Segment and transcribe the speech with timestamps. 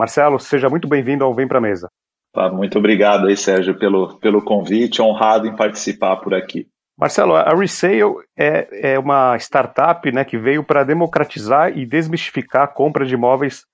[0.00, 1.90] Marcelo, seja muito bem-vindo ao Vem Pra Mesa.
[2.54, 6.66] Muito obrigado aí, Sérgio, pelo, pelo convite, honrado em participar por aqui.
[6.98, 12.66] Marcelo, a Resale é, é uma startup né, que veio para democratizar e desmistificar a
[12.66, 13.66] compra de imóveis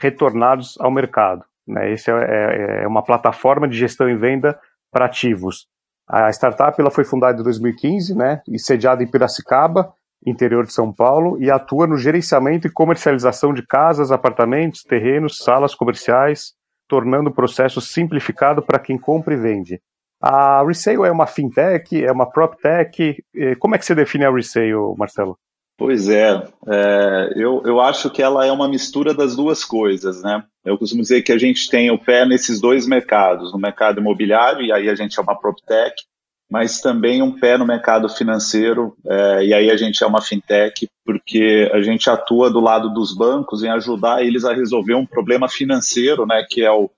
[0.00, 1.44] retornados ao mercado.
[1.68, 1.92] Né?
[1.92, 4.58] Essa é, é, é, uma plataforma de gestão e venda
[4.90, 5.66] para ativos.
[6.08, 9.92] A startup ela foi fundada em 2015 né, e sediada em Piracicaba,
[10.26, 15.74] interior de São Paulo, e atua no gerenciamento e comercialização de casas, apartamentos, terrenos, salas
[15.74, 16.52] comerciais,
[16.88, 19.80] tornando o processo simplificado para quem compra e vende.
[20.20, 23.22] A Resale é uma fintech, é uma PropTech.
[23.58, 25.36] Como é que você define a Resale, Marcelo?
[25.76, 26.30] Pois é,
[26.68, 30.44] é, eu, eu acho que ela é uma mistura das duas coisas, né?
[30.64, 34.62] Eu costumo dizer que a gente tem o pé nesses dois mercados, no mercado imobiliário,
[34.62, 36.04] e aí a gente é uma PropTech,
[36.50, 40.88] mas também um pé no mercado financeiro, é, e aí a gente é uma fintech,
[41.04, 45.48] porque a gente atua do lado dos bancos em ajudar eles a resolver um problema
[45.48, 46.90] financeiro, né, que é o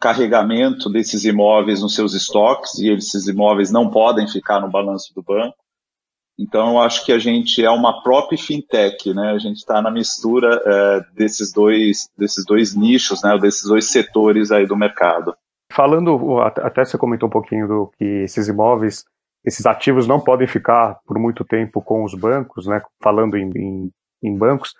[0.00, 5.22] carregamento desses imóveis nos seus estoques e esses imóveis não podem ficar no balanço do
[5.22, 5.56] banco.
[6.38, 9.30] Então, eu acho que a gente é uma própria fintech, né?
[9.30, 13.38] A gente está na mistura é, desses dois desses dois nichos, né?
[13.38, 15.36] Desses dois setores aí do mercado.
[15.74, 19.04] Falando, até você comentou um pouquinho do que esses imóveis,
[19.44, 22.80] esses ativos não podem ficar por muito tempo com os bancos, né?
[23.02, 23.90] Falando em, em,
[24.22, 24.74] em bancos,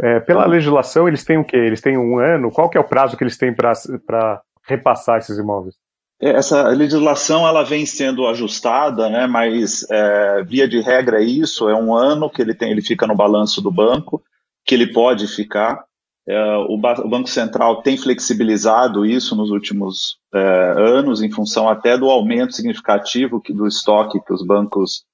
[0.00, 1.56] é, pela legislação eles têm o quê?
[1.56, 2.50] Eles têm um ano?
[2.50, 5.74] Qual que é o prazo que eles têm para repassar esses imóveis?
[6.20, 9.26] É, essa legislação ela vem sendo ajustada, né?
[9.26, 13.06] Mas é, via de regra é isso, é um ano que ele tem, ele fica
[13.06, 14.22] no balanço do banco,
[14.64, 15.84] que ele pode ficar.
[16.28, 22.08] É, o, Banco Central tem flexibilizado isso nos últimos é, anos, em função até do
[22.08, 25.04] aumento significativo do estoque que os bancos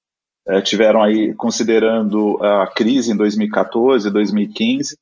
[0.47, 4.97] é, tiveram aí, considerando a crise em 2014, 2015.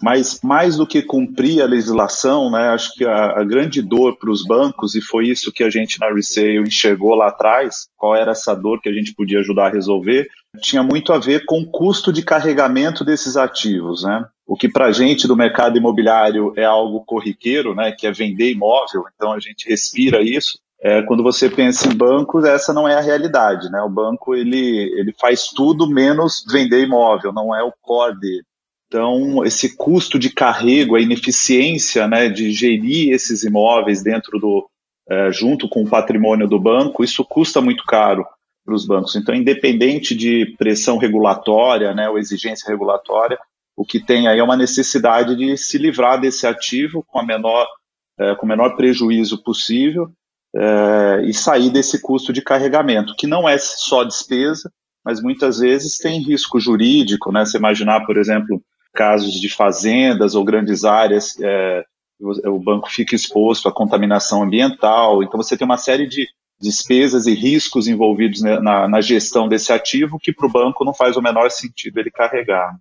[0.00, 4.30] Mas mais do que cumprir a legislação, né, acho que a, a grande dor para
[4.30, 8.32] os bancos, e foi isso que a gente na Resale enxergou lá atrás, qual era
[8.32, 10.28] essa dor que a gente podia ajudar a resolver,
[10.60, 14.02] tinha muito a ver com o custo de carregamento desses ativos.
[14.02, 14.24] Né?
[14.46, 18.50] O que para a gente do mercado imobiliário é algo corriqueiro, né, que é vender
[18.50, 20.58] imóvel, então a gente respira isso.
[20.84, 23.80] É, quando você pensa em bancos, essa não é a realidade, né?
[23.82, 28.44] O banco ele, ele faz tudo menos vender imóvel, não é o core dele.
[28.88, 34.68] Então, esse custo de carrego, a ineficiência né, de gerir esses imóveis dentro do,
[35.08, 38.26] é, junto com o patrimônio do banco, isso custa muito caro
[38.64, 39.16] para os bancos.
[39.16, 43.38] Então, independente de pressão regulatória né, ou exigência regulatória,
[43.76, 47.66] o que tem aí é uma necessidade de se livrar desse ativo com, a menor,
[48.18, 50.10] é, com o menor prejuízo possível
[50.54, 54.70] é, e sair desse custo de carregamento, que não é só despesa,
[55.04, 57.44] mas muitas vezes tem risco jurídico, né?
[57.44, 61.84] Você imaginar, por exemplo, casos de fazendas ou grandes áreas, é,
[62.20, 65.22] o banco fica exposto à contaminação ambiental.
[65.22, 66.28] Então, você tem uma série de,
[66.62, 71.16] despesas e riscos envolvidos na, na gestão desse ativo que para o banco não faz
[71.16, 72.78] o menor sentido ele carregar.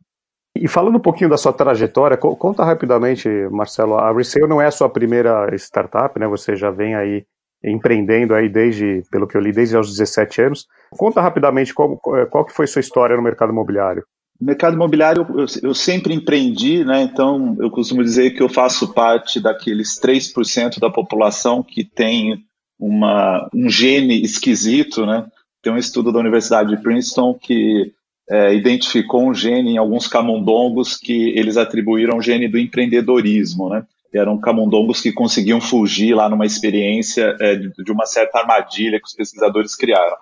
[0.56, 4.72] E falando um pouquinho da sua trajetória, conta rapidamente, Marcelo, a Resale não é a
[4.72, 6.28] sua primeira startup, né?
[6.28, 7.26] Você já vem aí
[7.64, 10.68] empreendendo aí desde, pelo que eu li, desde os 17 anos.
[10.92, 14.04] Conta rapidamente qual, qual que foi sua história no mercado imobiliário.
[14.40, 17.04] Mercado imobiliário eu, eu, sempre empreendi, né?
[17.04, 22.40] Então eu costumo dizer que eu faço parte daqueles 3% da população que tem
[22.80, 25.28] uma, um gene esquisito, né?
[25.62, 27.94] Tem um estudo da Universidade de Princeton que
[28.32, 33.86] é, identificou um gene em alguns camundongos que eles atribuíram o gene do empreendedorismo, né?
[34.14, 39.08] eram camundongos que conseguiam fugir lá numa experiência é, de, de, uma certa armadilha que
[39.08, 40.16] os pesquisadores criaram.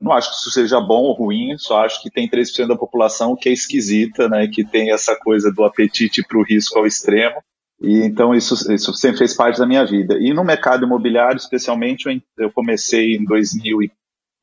[0.00, 3.36] Não acho que isso seja bom ou ruim, só acho que tem 3% da população
[3.36, 7.36] que é esquisita, né, que tem essa coisa do apetite para o risco ao extremo.
[7.80, 10.16] E então isso, isso sempre fez parte da minha vida.
[10.20, 13.88] E no mercado imobiliário, especialmente, eu comecei em 2000,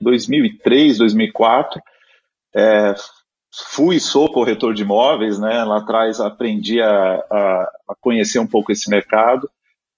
[0.02, 1.82] 2003, 2004.
[2.60, 2.96] É,
[3.72, 5.64] fui e sou corretor de imóveis, né?
[5.64, 9.50] Lá atrás aprendi a, a, a conhecer um pouco esse mercado.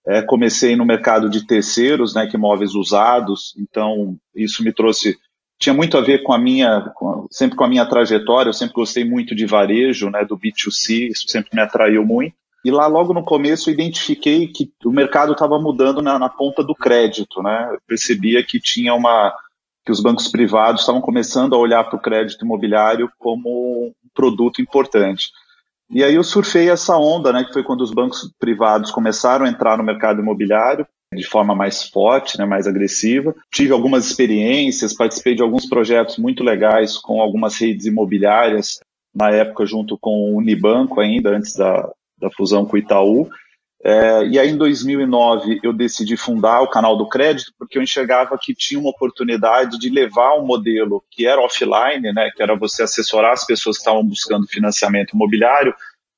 [0.08, 2.28] É, comecei no mercado de terceiros, né?
[2.28, 3.56] Que imóveis usados.
[3.58, 5.18] Então isso me trouxe
[5.60, 8.50] tinha muito a ver com a minha, com, sempre com a minha trajetória.
[8.50, 10.26] Eu sempre gostei muito de varejo, né?
[10.26, 11.10] Do B2C.
[11.12, 12.36] Isso sempre me atraiu muito.
[12.64, 16.76] E lá logo no começo identifiquei que o mercado estava mudando na, na, ponta do
[16.76, 17.70] crédito, né?
[17.72, 19.34] Eu percebia que tinha uma
[19.86, 24.62] que os bancos privados estavam começando a olhar para o crédito imobiliário como um produto
[24.62, 25.30] importante.
[25.90, 27.44] E aí eu surfei essa onda, né?
[27.44, 31.84] Que foi quando os bancos privados começaram a entrar no mercado imobiliário de forma mais
[31.84, 33.36] forte, né, mais agressiva.
[33.52, 38.80] Tive algumas experiências, participei de alguns projetos muito legais com algumas redes imobiliárias,
[39.14, 43.30] na época junto com o Unibanco ainda, antes da, da fusão com o Itaú.
[43.84, 48.38] É, e aí, em 2009, eu decidi fundar o canal do crédito, porque eu enxergava
[48.40, 52.84] que tinha uma oportunidade de levar um modelo que era offline, né, que era você
[52.84, 55.74] assessorar as pessoas que estavam buscando financiamento imobiliário,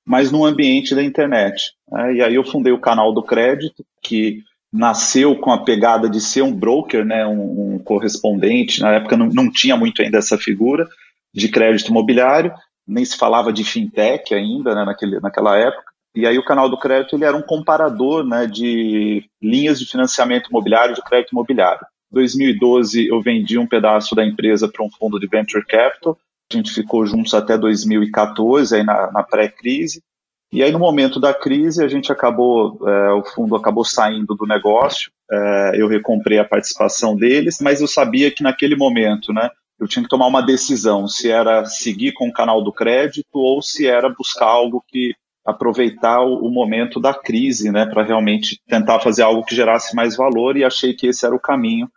[0.06, 1.71] mas no ambiente da internet.
[1.89, 2.15] Né?
[2.15, 6.42] E aí, eu fundei o canal do crédito, que nasceu com a pegada de ser
[6.42, 8.81] um broker, né, um, um correspondente.
[8.81, 10.86] Na época, não, não tinha muito ainda essa figura
[11.33, 12.54] de crédito imobiliário
[12.88, 15.92] nem se falava de fintech ainda né, naquele, naquela época.
[16.15, 20.50] E aí o canal do crédito ele era um comparador né, de linhas de financiamento
[20.50, 21.86] imobiliário, de crédito imobiliário.
[22.12, 26.18] Em 2012 eu vendi um pedaço da empresa para um fundo de venture capital.
[26.51, 30.04] A gente ficou juntos até 2014, aí na, na pré-crise.
[30.51, 34.45] E aí no momento da crise a gente acabou, é, o fundo acabou saindo do
[34.45, 35.12] negócio.
[35.31, 39.50] É, eu recomprei a participação deles, mas eu sabia que naquele momento, né,
[39.80, 43.63] eu tinha que tomar uma decisão se era seguir com o canal do crédito ou
[43.63, 49.23] se era buscar algo que aproveitar o, momento da crise, né, para realmente tentar fazer
[49.23, 51.89] algo que gerasse mais valor e achei que esse era o caminho.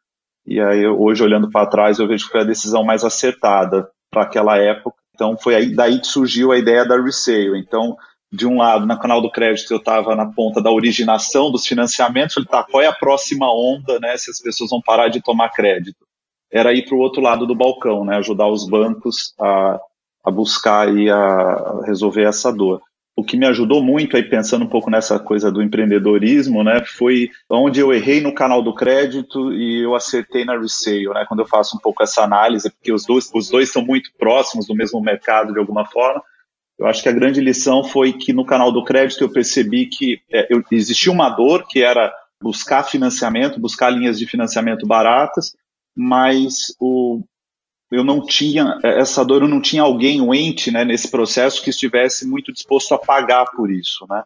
[0.44, 4.22] E aí hoje olhando para trás eu vejo que foi a decisão mais acertada para
[4.22, 4.96] aquela época.
[5.14, 7.58] Então foi aí daí que surgiu a ideia da resale.
[7.58, 7.96] Então
[8.32, 12.34] de um lado, no canal do crédito, eu estava na ponta da originação dos financiamentos,
[12.34, 15.50] falei, tá, qual é a próxima onda, né, se as pessoas vão parar de tomar
[15.50, 16.04] crédito?
[16.50, 19.78] Era ir para o outro lado do balcão, né, ajudar os bancos a,
[20.24, 22.82] a buscar e a resolver essa dor
[23.16, 27.30] o que me ajudou muito aí pensando um pouco nessa coisa do empreendedorismo, né, foi
[27.48, 31.46] onde eu errei no canal do crédito e eu acertei na resale, né, quando eu
[31.46, 35.00] faço um pouco essa análise, porque os dois, os dois são muito próximos do mesmo
[35.00, 36.22] mercado de alguma forma.
[36.78, 40.20] Eu acho que a grande lição foi que no canal do crédito eu percebi que
[40.30, 45.56] é, eu, existia uma dor que era buscar financiamento, buscar linhas de financiamento baratas,
[45.96, 47.22] mas o,
[47.90, 51.62] eu não tinha é, essa dor, eu não tinha alguém, um ente, né, nesse processo
[51.62, 54.22] que estivesse muito disposto a pagar por isso, né?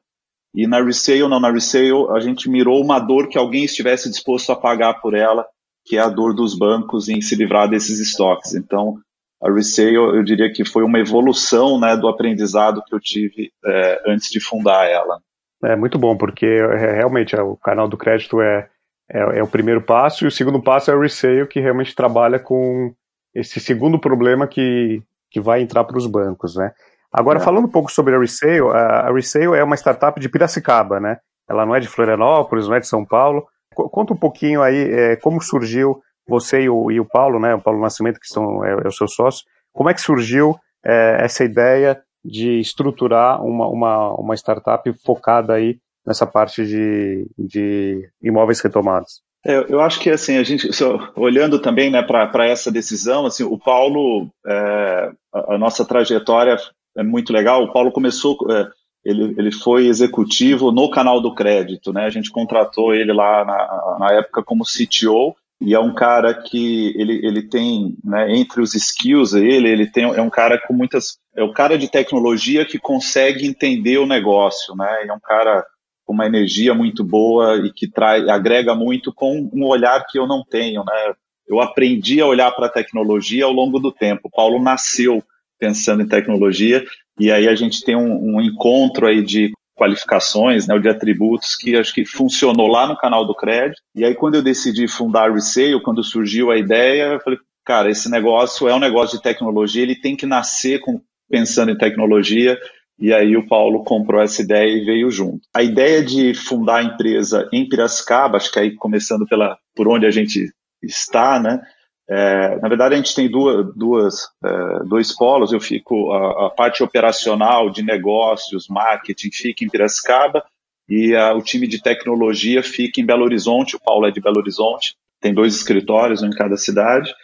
[0.55, 4.51] E na resale, não, na resale a gente mirou uma dor que alguém estivesse disposto
[4.51, 5.47] a pagar por ela,
[5.87, 8.55] que é a dor dos bancos em se livrar desses estoques.
[8.55, 8.99] Então,
[9.43, 14.03] a resale, eu diria que foi uma evolução, né, do aprendizado que eu tive é,
[14.07, 15.21] antes de fundar ela.
[15.63, 18.69] É muito bom, porque é, realmente o canal do crédito é,
[19.11, 22.39] é, é o primeiro passo, e o segundo passo é o resale, que realmente trabalha
[22.39, 22.93] com
[23.35, 26.73] esse segundo problema que, que vai entrar para os bancos, né?
[27.13, 27.43] Agora, é.
[27.43, 31.19] falando um pouco sobre a Resale, a Resale é uma startup de Piracicaba, né?
[31.49, 33.47] Ela não é de Florianópolis, não é de São Paulo.
[33.75, 37.55] Conta um pouquinho aí é, como surgiu você e o, e o Paulo, né?
[37.55, 39.45] O Paulo Nascimento, que são, é, é o seu sócio.
[39.73, 45.79] Como é que surgiu é, essa ideia de estruturar uma, uma, uma startup focada aí
[46.07, 49.23] nessa parte de, de imóveis retomados?
[49.45, 50.69] É, eu acho que assim a gente
[51.17, 56.59] olhando também né, para essa decisão, assim o Paulo, é, a, a, nossa trajetória
[56.97, 57.63] é muito legal.
[57.63, 58.69] O Paulo começou, é,
[59.05, 62.05] ele, ele foi executivo no canal do crédito, né?
[62.05, 66.95] A gente contratou ele lá na, na época como CTO e é um cara que
[66.97, 71.19] ele, ele tem, né, entre os skills ele, ele tem, é um cara com muitas,
[71.37, 75.65] é o cara de tecnologia que consegue entender o negócio, né, é um cara
[76.11, 80.27] com uma energia muito boa e que traz, agrega muito com um olhar que eu
[80.27, 81.15] não tenho, né,
[81.47, 85.23] eu aprendi a olhar para a tecnologia ao longo do tempo, o Paulo nasceu
[85.57, 86.85] pensando em tecnologia
[87.17, 91.77] e aí a gente tem um, um encontro aí de qualificações, né, de atributos que
[91.77, 93.81] acho que funcionou lá no canal do crédito.
[93.95, 97.89] E aí quando eu decidi fundar a Resale, quando surgiu a ideia, eu falei, cara,
[97.89, 101.01] esse negócio é um negócio de tecnologia, ele tem que nascer com,
[101.31, 102.59] pensando em tecnologia.
[103.01, 105.41] E aí o Paulo comprou essa ideia e veio junto.
[105.55, 110.05] A ideia de fundar a empresa em Piracicaba, acho que aí começando pela por onde
[110.05, 110.53] a gente
[110.83, 111.63] está, né?
[112.09, 115.53] É, na verdade, a gente tem duas, duas é, dois polos.
[115.53, 120.45] Eu fico a, a, parte operacional de negócios, marketing, fica em Piracicaba
[120.89, 123.77] e a, o time de tecnologia fica em Belo Horizonte.
[123.77, 124.97] O Paulo é de Belo Horizonte.
[125.21, 127.15] Tem dois escritórios em cada cidade.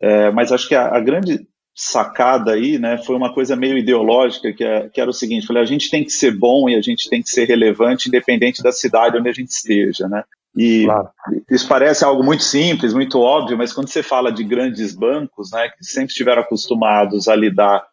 [0.00, 1.48] É, mas acho que a, a, grande
[1.80, 5.62] sacada aí, né, foi uma coisa meio ideológica que, é, que era o seguinte: falei,
[5.62, 8.72] a gente tem que ser bom e a gente tem que ser relevante, independente da
[8.72, 10.24] cidade onde a gente esteja, né?
[10.56, 11.08] E claro.
[11.48, 15.68] isso parece algo muito simples, muito óbvio, mas quando você fala de grandes bancos, né,
[15.68, 17.86] que sempre estiveram acostumados a lidar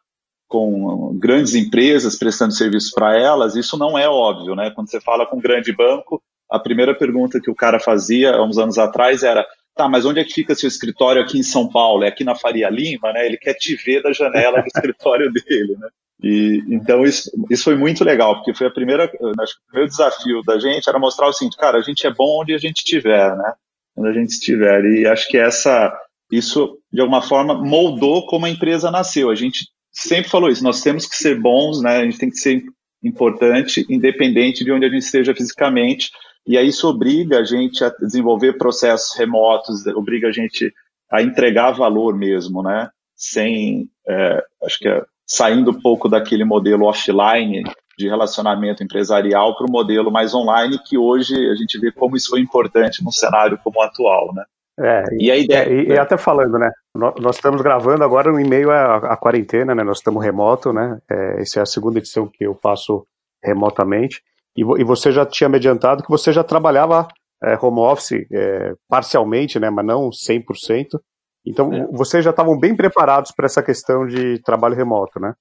[0.47, 4.71] com grandes empresas prestando serviço para elas, isso não é óbvio, né?
[4.71, 8.43] Quando você fala com um grande banco, a primeira pergunta que o cara fazia há
[8.43, 9.45] uns anos atrás era:
[9.75, 12.03] tá, mas onde é que fica seu escritório aqui em São Paulo?
[12.03, 13.25] É aqui na Faria Lima, né?
[13.25, 15.88] Ele quer te ver da janela do escritório dele, né?
[16.24, 19.12] E, então isso, isso foi muito legal, porque foi a primeira, acho
[19.53, 22.41] que o primeiro desafio da gente era mostrar o seguinte, cara, a gente é bom
[22.41, 23.53] onde a gente estiver, né?
[23.98, 24.84] Onde a gente estiver.
[24.86, 25.94] E acho que essa,
[26.32, 29.29] isso de alguma forma moldou como a empresa nasceu.
[29.29, 31.98] A gente sempre falou isso, nós temos que ser bons, né?
[31.98, 32.63] A gente tem que ser
[33.03, 36.12] importante, independente de onde a gente esteja fisicamente.
[36.47, 40.73] E aí isso obriga a gente a desenvolver processos remotos, obriga a gente
[41.11, 42.89] a entregar valor mesmo, né?
[43.15, 47.63] Sem, é, acho que é, saindo um pouco daquele modelo offline
[47.97, 52.29] de relacionamento empresarial para o modelo mais online, que hoje a gente vê como isso
[52.29, 54.43] foi importante num cenário como o atual, né?
[54.77, 56.69] É, e, a ideia, é, e, e, até falando, né?
[56.93, 59.83] Nós, estamos gravando agora em meio à, à quarentena, né?
[59.83, 60.99] Nós estamos remoto, né?
[61.09, 63.07] É, essa é a segunda edição que eu faço
[63.41, 64.21] remotamente.
[64.55, 67.07] E, e você já tinha me adiantado que você já trabalhava
[67.43, 69.69] é, home office é, parcialmente, né?
[69.69, 71.00] Mas não 100%.
[71.45, 71.88] Então, é.
[71.91, 75.33] vocês já estavam bem preparados para essa questão de trabalho remoto, né?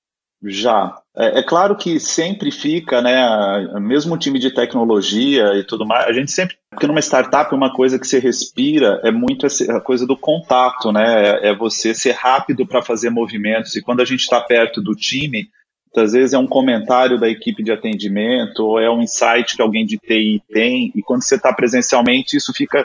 [0.46, 0.94] Já.
[1.16, 3.16] É, é, claro que sempre fica, né,
[3.80, 7.72] mesmo o time de tecnologia e tudo mais, a gente sempre, porque numa startup uma
[7.72, 12.12] coisa que você respira é muito a coisa do contato, né, é, é você ser
[12.12, 15.48] rápido para fazer movimentos, e quando a gente está perto do time,
[15.94, 19.86] muitas vezes é um comentário da equipe de atendimento, ou é um insight que alguém
[19.86, 22.84] de TI tem, e quando você está presencialmente, isso fica,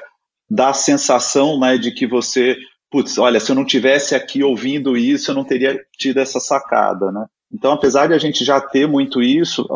[0.50, 2.56] dá a sensação, né, de que você
[2.92, 7.12] putz, olha, se eu não tivesse aqui ouvindo isso, eu não teria tido essa sacada,
[7.12, 7.26] né?
[7.52, 9.68] Então, apesar de a gente já ter muito isso,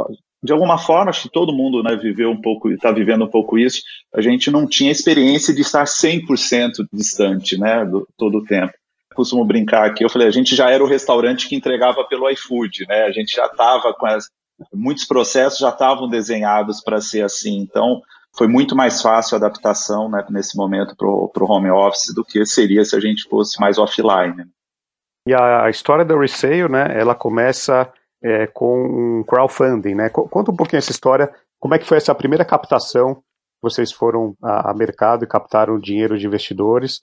[0.44, 3.58] de alguma forma, acho que todo mundo né, viveu um pouco, está vivendo um pouco
[3.58, 3.82] isso,
[4.14, 8.74] a gente não tinha experiência de estar 100% distante, né, do, todo o tempo.
[9.14, 12.86] Costumo brincar aqui, eu falei, a gente já era o restaurante que entregava pelo iFood,
[12.88, 14.30] né, a gente já estava com as,
[14.74, 18.02] muitos processos já estavam desenhados para ser assim, então
[18.36, 22.46] foi muito mais fácil a adaptação né, nesse momento para o home office do que
[22.46, 24.46] seria se a gente fosse mais offline.
[25.28, 27.92] E a história da Resale, né, ela começa
[28.24, 30.10] é, com um crowdfunding, né?
[30.10, 33.22] Conta um pouquinho essa história, como é que foi essa primeira captação?
[33.62, 37.02] Vocês foram a, a mercado e captaram dinheiro de investidores.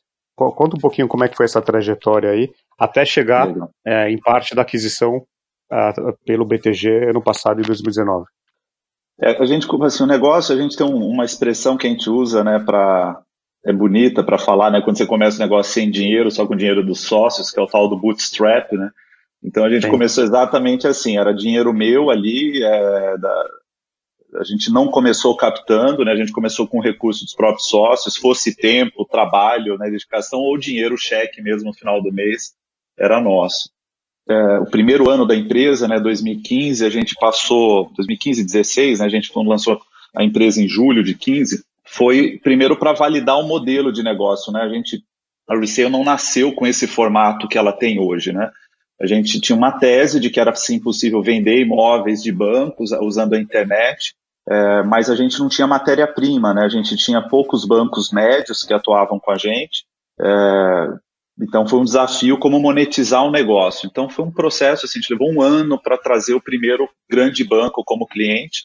[0.54, 3.52] Conta um pouquinho como é que foi essa trajetória aí, até chegar
[3.87, 5.18] é, em parte da aquisição
[5.70, 8.25] uh, pelo BTG ano passado, em 2019.
[9.20, 12.09] É, a gente, assim, o negócio, a gente tem um, uma expressão que a gente
[12.09, 13.20] usa, né, para
[13.62, 16.82] é bonita para falar, né, quando você começa um negócio sem dinheiro, só com dinheiro
[16.82, 18.90] dos sócios, que é o tal do bootstrap, né?
[19.44, 19.90] Então a gente Sim.
[19.90, 23.44] começou exatamente assim, era dinheiro meu ali, é, da,
[24.37, 26.12] a gente não começou captando, né?
[26.12, 30.96] A gente começou com recurso dos próprios sócios, fosse tempo, trabalho, né, dedicação ou dinheiro,
[30.96, 32.54] cheque mesmo no final do mês,
[32.96, 33.70] era nosso.
[34.28, 39.08] É, o primeiro ano da empresa, né, 2015, a gente passou, 2015, 16, né, a
[39.08, 39.80] gente quando lançou
[40.14, 44.60] a empresa em julho de 15, foi primeiro para validar o modelo de negócio, né,
[44.60, 45.02] a gente,
[45.49, 48.50] a Resale não nasceu com esse formato que ela tem hoje, né,
[49.00, 53.34] a gente tinha uma tese de que era sim possível vender imóveis de bancos usando
[53.34, 54.14] a internet,
[54.50, 56.64] é, mas a gente não tinha matéria-prima, né?
[56.64, 59.85] A gente tinha poucos bancos médios que atuavam com a gente.
[60.21, 60.88] É,
[61.40, 63.87] então foi um desafio como monetizar um negócio.
[63.87, 67.45] Então foi um processo, assim, a gente levou um ano para trazer o primeiro grande
[67.45, 68.64] banco como cliente.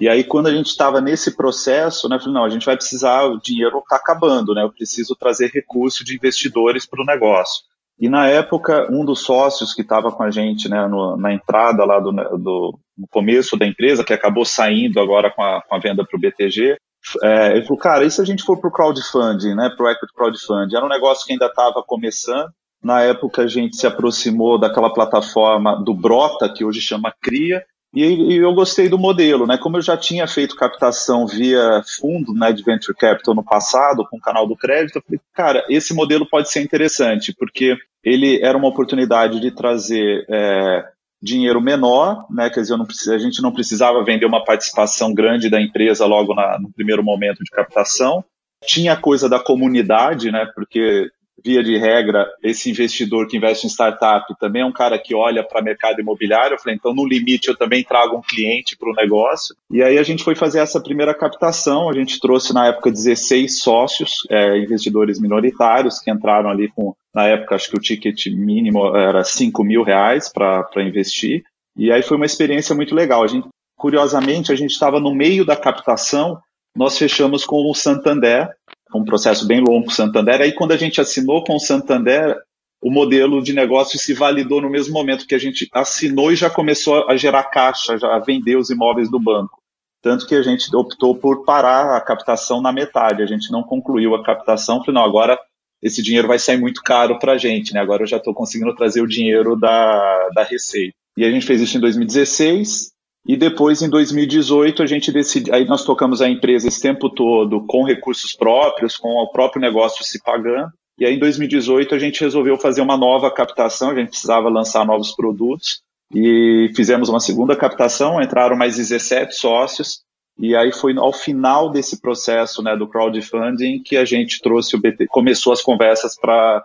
[0.00, 3.24] E aí, quando a gente estava nesse processo, né, falei, não, a gente vai precisar,
[3.24, 4.62] o dinheiro está acabando, né?
[4.62, 7.64] Eu preciso trazer recurso de investidores para o negócio.
[8.00, 11.84] E na época, um dos sócios que estava com a gente né, no, na entrada
[11.84, 15.78] lá do, do, no começo da empresa, que acabou saindo agora com a, com a
[15.80, 16.76] venda para o BTG,
[17.22, 19.90] é, ele falou, cara, e se a gente for para o crowdfunding, né, para o
[19.90, 20.76] equity crowdfunding?
[20.76, 22.50] Era um negócio que ainda estava começando.
[22.82, 27.64] Na época, a gente se aproximou daquela plataforma do Brota, que hoje chama Cria,
[27.94, 29.56] e, e, eu gostei do modelo, né?
[29.56, 34.18] Como eu já tinha feito captação via fundo né, de Venture Capital no passado, com
[34.18, 38.58] o canal do crédito, eu falei, cara, esse modelo pode ser interessante, porque ele era
[38.58, 40.84] uma oportunidade de trazer é,
[41.20, 42.50] dinheiro menor, né?
[42.50, 46.58] Quer dizer, não, a gente não precisava vender uma participação grande da empresa logo na,
[46.58, 48.22] no primeiro momento de captação.
[48.64, 50.46] Tinha a coisa da comunidade, né?
[50.54, 51.10] Porque
[51.44, 55.42] via de regra, esse investidor que investe em startup também é um cara que olha
[55.42, 56.54] para o mercado imobiliário.
[56.54, 59.54] Eu falei, então, no limite, eu também trago um cliente para o negócio.
[59.70, 61.88] E aí a gente foi fazer essa primeira captação.
[61.88, 67.26] A gente trouxe, na época, 16 sócios, é, investidores minoritários, que entraram ali com, na
[67.26, 71.44] época, acho que o ticket mínimo era 5 mil reais para investir.
[71.76, 73.22] E aí foi uma experiência muito legal.
[73.22, 76.38] A gente, curiosamente, a gente estava no meio da captação,
[76.76, 78.50] nós fechamos com o Santander,
[78.94, 80.40] um processo bem longo com o Santander.
[80.40, 82.36] Aí, quando a gente assinou com o Santander,
[82.80, 86.48] o modelo de negócio se validou no mesmo momento que a gente assinou e já
[86.48, 89.58] começou a gerar caixa, já a vender os imóveis do banco.
[90.00, 93.22] Tanto que a gente optou por parar a captação na metade.
[93.22, 94.78] A gente não concluiu a captação.
[94.84, 95.38] Falei, não, agora
[95.82, 97.80] esse dinheiro vai sair muito caro para a gente, né?
[97.80, 100.94] Agora eu já estou conseguindo trazer o dinheiro da, da Receita.
[101.16, 102.92] E a gente fez isso em 2016.
[103.28, 105.54] E depois, em 2018, a gente decidiu.
[105.54, 110.02] Aí nós tocamos a empresa esse tempo todo com recursos próprios, com o próprio negócio
[110.02, 110.72] se pagando.
[110.98, 114.86] E aí, em 2018, a gente resolveu fazer uma nova captação, a gente precisava lançar
[114.86, 115.82] novos produtos.
[116.14, 120.00] E fizemos uma segunda captação, entraram mais 17 sócios.
[120.38, 124.80] E aí foi ao final desse processo né, do crowdfunding que a gente trouxe o
[124.80, 126.62] BT, começou as conversas para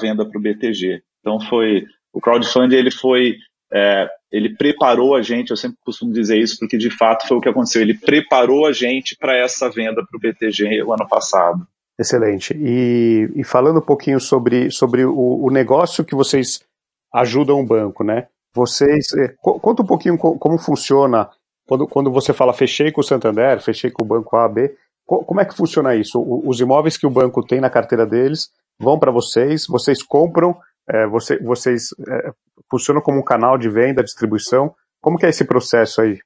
[0.00, 1.02] venda para o BTG.
[1.20, 3.36] Então foi o crowdfunding ele foi
[3.72, 7.40] é, ele preparou a gente, eu sempre costumo dizer isso porque de fato foi o
[7.40, 11.66] que aconteceu, ele preparou a gente para essa venda para o BTG o ano passado.
[11.98, 12.54] Excelente.
[12.56, 16.64] E, e falando um pouquinho sobre, sobre o, o, negócio que vocês
[17.12, 18.26] ajudam o banco, né?
[18.52, 21.30] Vocês, é, conta um pouquinho como funciona
[21.66, 24.74] quando, quando você fala fechei com o Santander, fechei com o banco A, B,
[25.06, 26.20] como é que funciona isso?
[26.44, 30.56] Os imóveis que o banco tem na carteira deles vão para vocês, vocês compram,
[30.88, 32.32] é, você, vocês é,
[32.70, 34.74] funcionam como um canal de venda, distribuição.
[35.00, 36.18] Como que é esse processo aí?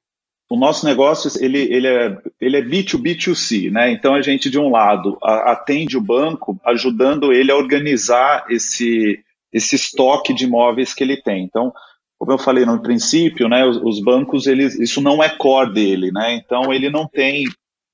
[0.49, 3.91] O nosso negócio ele, ele, é, ele é B2B2C, né?
[3.91, 9.75] Então a gente, de um lado, atende o banco, ajudando ele a organizar esse, esse
[9.75, 11.43] estoque de imóveis que ele tem.
[11.43, 11.71] Então,
[12.17, 16.11] como eu falei no princípio, né, os, os bancos, eles, isso não é core dele,
[16.11, 16.33] né?
[16.33, 17.43] Então ele não tem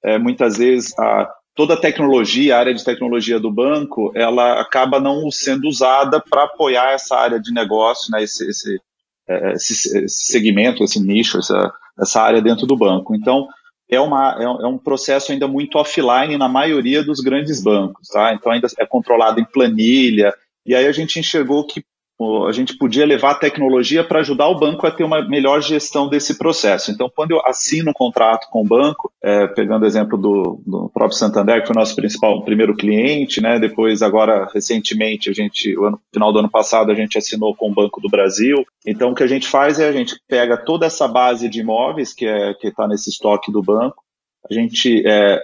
[0.04, 5.00] é, muitas vezes a, toda a tecnologia, a área de tecnologia do banco, ela acaba
[5.00, 8.82] não sendo usada para apoiar essa área de negócio, né, esse, esse,
[9.28, 13.16] é, esse, esse segmento, esse nicho, essa, essa área dentro do banco.
[13.16, 13.48] Então,
[13.90, 18.34] é, uma, é um processo ainda muito offline na maioria dos grandes bancos, tá?
[18.34, 20.34] Então ainda é controlado em planilha,
[20.66, 21.86] e aí a gente enxergou que
[22.48, 26.08] a gente podia levar a tecnologia para ajudar o banco a ter uma melhor gestão
[26.08, 26.90] desse processo.
[26.90, 30.90] Então, quando eu assino um contrato com o banco, é, pegando o exemplo do, do,
[30.94, 33.60] próprio Santander, que foi o nosso principal primeiro cliente, né?
[33.60, 37.74] Depois, agora, recentemente, a gente, no final do ano passado, a gente assinou com o
[37.74, 38.66] Banco do Brasil.
[38.88, 42.14] Então, o que a gente faz é a gente pega toda essa base de imóveis
[42.14, 44.02] que é, está nesse estoque do banco,
[44.50, 45.42] a gente é,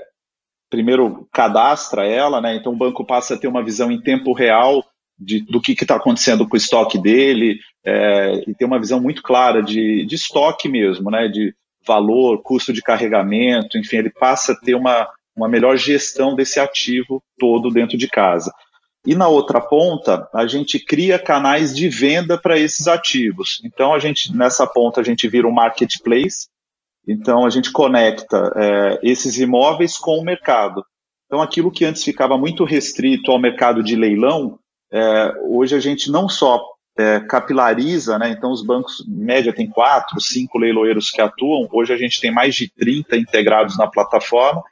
[0.70, 2.56] primeiro cadastra ela, né?
[2.56, 4.86] Então, o banco passa a ter uma visão em tempo real
[5.22, 9.22] de, do que está acontecendo com o estoque dele, é, e ter uma visão muito
[9.22, 11.54] clara de, de estoque mesmo, né, de
[11.86, 17.24] valor, custo de carregamento, enfim, ele passa a ter uma, uma melhor gestão desse ativo
[17.40, 18.52] todo dentro de casa.
[19.06, 23.60] E na outra ponta, a gente cria canais de venda para esses ativos.
[23.64, 26.48] Então, a gente nessa ponta a gente vira um marketplace.
[27.08, 30.86] Então, a gente conecta é, esses imóveis com o mercado.
[31.26, 34.60] Então, aquilo que antes ficava muito restrito ao mercado de leilão,
[34.92, 36.62] é, hoje a gente não só
[36.98, 38.30] é, capilariza, né?
[38.30, 41.68] Então os bancos, média, tem quatro, cinco leiloeiros que atuam.
[41.72, 44.64] Hoje a gente tem mais de 30 integrados na plataforma.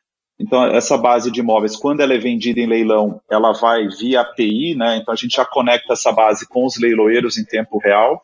[0.42, 4.74] Então, essa base de imóveis, quando ela é vendida em leilão, ela vai via API,
[4.74, 4.98] né?
[4.98, 8.24] Então a gente já conecta essa base com os leiloeiros em tempo real.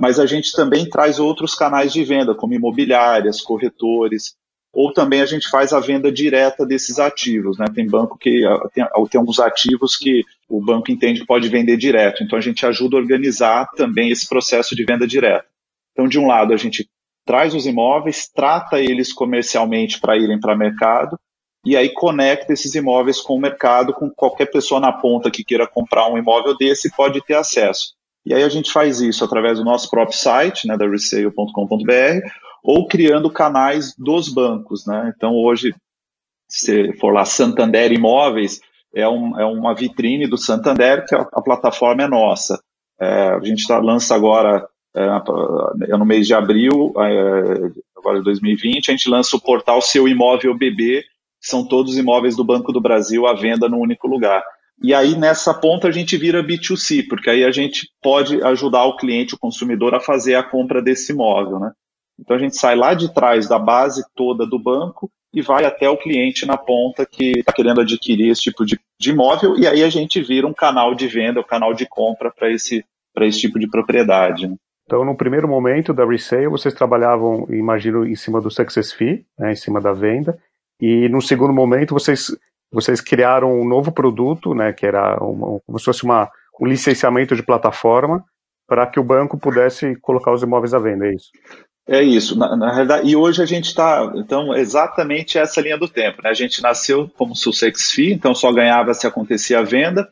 [0.00, 4.34] Mas a gente também traz outros canais de venda, como imobiliárias, corretores,
[4.72, 7.58] ou também a gente faz a venda direta desses ativos.
[7.58, 7.66] Né?
[7.74, 11.48] Tem banco que ah, tem, ah, tem alguns ativos que o banco entende que pode
[11.48, 12.22] vender direto.
[12.22, 15.46] Então a gente ajuda a organizar também esse processo de venda direta.
[15.92, 16.88] Então, de um lado, a gente
[17.26, 21.18] traz os imóveis, trata eles comercialmente para irem para mercado
[21.64, 25.66] e aí conecta esses imóveis com o mercado, com qualquer pessoa na ponta que queira
[25.66, 27.94] comprar um imóvel desse pode ter acesso.
[28.24, 32.26] E aí a gente faz isso através do nosso próprio site, né, da resale.com.br,
[32.62, 35.12] ou criando canais dos bancos, né?
[35.16, 35.74] Então hoje,
[36.48, 38.60] se for lá Santander Imóveis,
[38.94, 42.60] é, um, é uma vitrine do Santander que a, a plataforma é nossa.
[43.00, 45.06] É, a gente tá, lança agora é,
[45.92, 50.08] é no mês de abril, é, agora de 2020, a gente lança o portal Seu
[50.08, 51.02] Imóvel BB,
[51.40, 54.42] que são todos os imóveis do Banco do Brasil à venda no único lugar.
[54.82, 58.96] E aí nessa ponta a gente vira B2C, porque aí a gente pode ajudar o
[58.96, 61.70] cliente, o consumidor, a fazer a compra desse imóvel, né?
[62.20, 65.88] Então a gente sai lá de trás da base toda do banco e vai até
[65.88, 69.82] o cliente na ponta que está querendo adquirir esse tipo de, de imóvel, e aí
[69.82, 72.84] a gente vira um canal de venda, um canal de compra para esse,
[73.20, 74.48] esse tipo de propriedade.
[74.48, 74.56] Né?
[74.84, 79.52] Então, no primeiro momento da resale, vocês trabalhavam, imagino, em cima do success fee, né,
[79.52, 80.36] em cima da venda,
[80.80, 82.36] e no segundo momento vocês
[82.72, 86.30] vocês criaram um novo produto, né, que era uma, como se fosse uma,
[86.60, 88.24] um licenciamento de plataforma
[88.66, 91.30] para que o banco pudesse colocar os imóveis à venda, é isso?
[91.92, 95.88] É isso, na, na realidade, e hoje a gente está, então, exatamente essa linha do
[95.88, 96.30] tempo, né?
[96.30, 100.08] A gente nasceu como Sussex Fee, então só ganhava se acontecia a venda.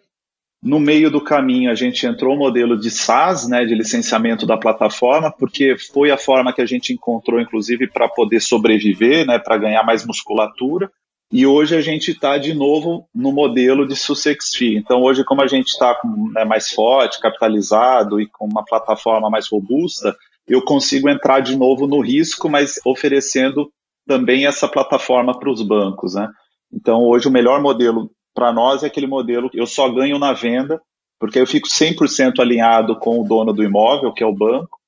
[0.60, 4.56] No meio do caminho, a gente entrou no modelo de SaaS, né, de licenciamento da
[4.56, 9.56] plataforma, porque foi a forma que a gente encontrou, inclusive, para poder sobreviver, né, para
[9.56, 10.90] ganhar mais musculatura.
[11.30, 14.76] E hoje a gente está de novo no modelo de Sussex Fee.
[14.76, 15.96] Então, hoje, como a gente está
[16.34, 20.16] né, mais forte, capitalizado e com uma plataforma mais robusta,
[20.48, 23.70] eu consigo entrar de novo no risco, mas oferecendo
[24.06, 26.14] também essa plataforma para os bancos.
[26.14, 26.28] Né?
[26.72, 30.32] Então, hoje, o melhor modelo para nós é aquele modelo que eu só ganho na
[30.32, 30.80] venda,
[31.20, 34.78] porque eu fico 100% alinhado com o dono do imóvel, que é o banco,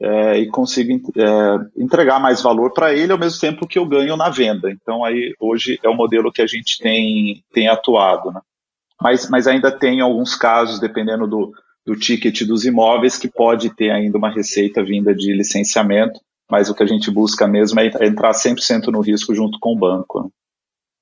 [0.00, 4.16] é, e consigo é, entregar mais valor para ele ao mesmo tempo que eu ganho
[4.16, 4.70] na venda.
[4.70, 8.30] Então, aí, hoje é o modelo que a gente tem, tem atuado.
[8.32, 8.40] Né?
[9.00, 11.52] Mas, mas ainda tem alguns casos, dependendo do,
[11.86, 16.74] do ticket dos imóveis, que pode ter ainda uma receita vinda de licenciamento, mas o
[16.74, 20.30] que a gente busca mesmo é entrar 100% no risco junto com o banco.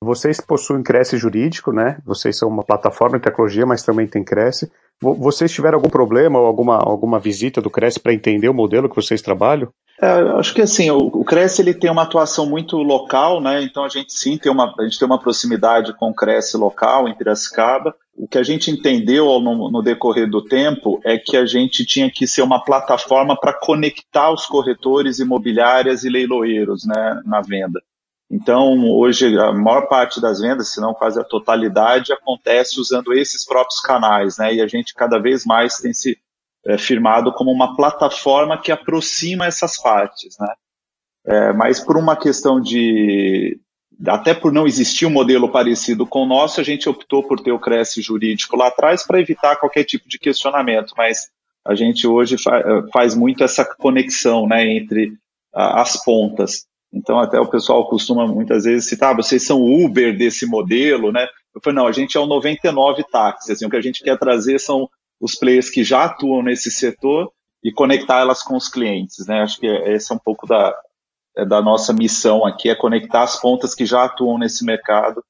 [0.02, 1.98] Vocês possuem Cresce Jurídico, né?
[2.06, 4.70] Vocês são uma plataforma de tecnologia, mas também tem Cresce.
[5.02, 8.96] Vocês tiveram algum problema ou alguma, alguma visita do Cresce para entender o modelo que
[8.96, 9.70] vocês trabalham?
[10.02, 10.08] É,
[10.38, 13.62] acho que assim, o, o Cresce ele tem uma atuação muito local, né?
[13.62, 17.06] Então a gente sim tem uma, a gente tem uma proximidade com o Cresce local
[17.06, 17.94] em Piracicaba.
[18.16, 22.10] O que a gente entendeu no, no decorrer do tempo é que a gente tinha
[22.10, 27.82] que ser uma plataforma para conectar os corretores imobiliárias e leiloeiros né, na venda.
[28.30, 33.44] Então, hoje, a maior parte das vendas, se não quase a totalidade, acontece usando esses
[33.44, 34.54] próprios canais, né?
[34.54, 36.16] E a gente cada vez mais tem se
[36.66, 40.48] é, firmado como uma plataforma que aproxima essas partes, né?
[41.26, 43.58] É, mas por uma questão de,
[44.06, 47.52] até por não existir um modelo parecido com o nosso, a gente optou por ter
[47.52, 51.28] o Cresce jurídico lá atrás para evitar qualquer tipo de questionamento, mas
[51.64, 55.12] a gente hoje fa faz muito essa conexão, né, entre
[55.54, 56.66] a, as pontas.
[56.92, 61.28] Então, até o pessoal costuma muitas vezes citar, ah, vocês são Uber desse modelo, né?
[61.54, 63.52] Eu falei, não, a gente é o 99 táxi.
[63.52, 64.88] Assim, o que a gente quer trazer são
[65.20, 67.30] os players que já atuam nesse setor
[67.62, 69.42] e conectar elas com os clientes, né?
[69.42, 70.74] Acho que esse é um pouco da,
[71.36, 75.22] é da nossa missão aqui, é conectar as pontas que já atuam nesse mercado,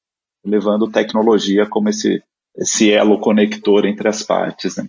[0.45, 2.23] levando tecnologia como esse,
[2.55, 4.87] esse elo conector entre as partes, né?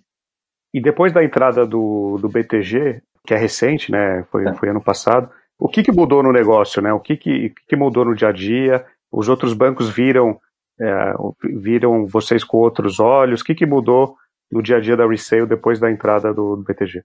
[0.73, 4.25] E depois da entrada do, do BTG, que é recente, né?
[4.31, 4.55] Foi, é.
[4.55, 6.93] foi ano passado, o que, que mudou no negócio, né?
[6.93, 8.87] O que, que, que mudou no dia a dia?
[9.11, 10.41] Os outros bancos viram
[10.81, 13.41] é, viram vocês com outros olhos?
[13.41, 14.17] O que, que mudou
[14.53, 17.03] no dia a dia da resale depois da entrada do, do BTG?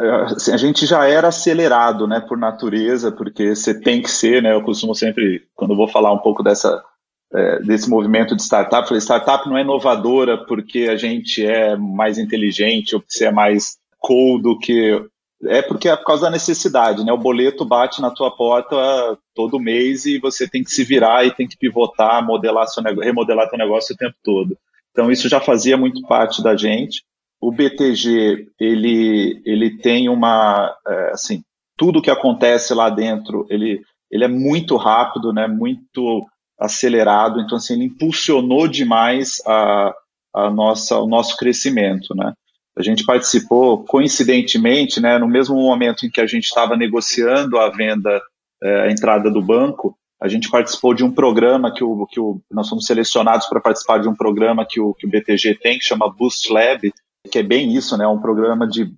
[0.00, 4.42] É, assim, a gente já era acelerado, né, por natureza, porque você tem que ser,
[4.42, 4.54] né?
[4.54, 6.82] Eu costumo sempre, quando vou falar um pouco dessa
[7.32, 12.18] é, desse movimento de startup, falei, startup não é inovadora porque a gente é mais
[12.18, 15.00] inteligente ou porque você é mais cool do que
[15.44, 17.12] é porque é por causa da necessidade, né?
[17.12, 18.76] O boleto bate na tua porta
[19.34, 23.48] todo mês e você tem que se virar e tem que pivotar, modelar seu remodelar
[23.48, 24.56] teu negócio o tempo todo.
[25.00, 27.02] Então isso já fazia muito parte da gente.
[27.40, 31.42] O BTG ele ele tem uma é, assim
[31.74, 35.48] tudo que acontece lá dentro ele ele é muito rápido, né?
[35.48, 36.26] Muito
[36.60, 37.40] acelerado.
[37.40, 39.94] Então assim ele impulsionou demais a,
[40.34, 42.34] a nossa o nosso crescimento, né?
[42.76, 47.68] A gente participou, coincidentemente, né, no mesmo momento em que a gente estava negociando a
[47.70, 48.20] venda,
[48.62, 52.40] é, a entrada do banco, a gente participou de um programa que, o, que o,
[52.50, 55.84] nós fomos selecionados para participar de um programa que o, que o BTG tem, que
[55.84, 56.92] chama Boost Lab,
[57.30, 58.92] que é bem isso, né, um programa de,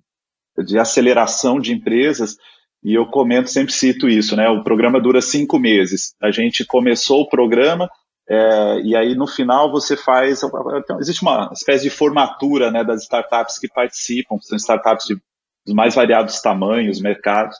[0.65, 2.35] de aceleração de empresas.
[2.83, 4.49] E eu comento, sempre cito isso, né?
[4.49, 6.13] O programa dura cinco meses.
[6.21, 7.89] A gente começou o programa,
[8.27, 10.41] é, e aí no final você faz.
[10.43, 15.15] Então, existe uma espécie de formatura né, das startups que participam, são startups de,
[15.65, 17.55] dos mais variados tamanhos, mercados.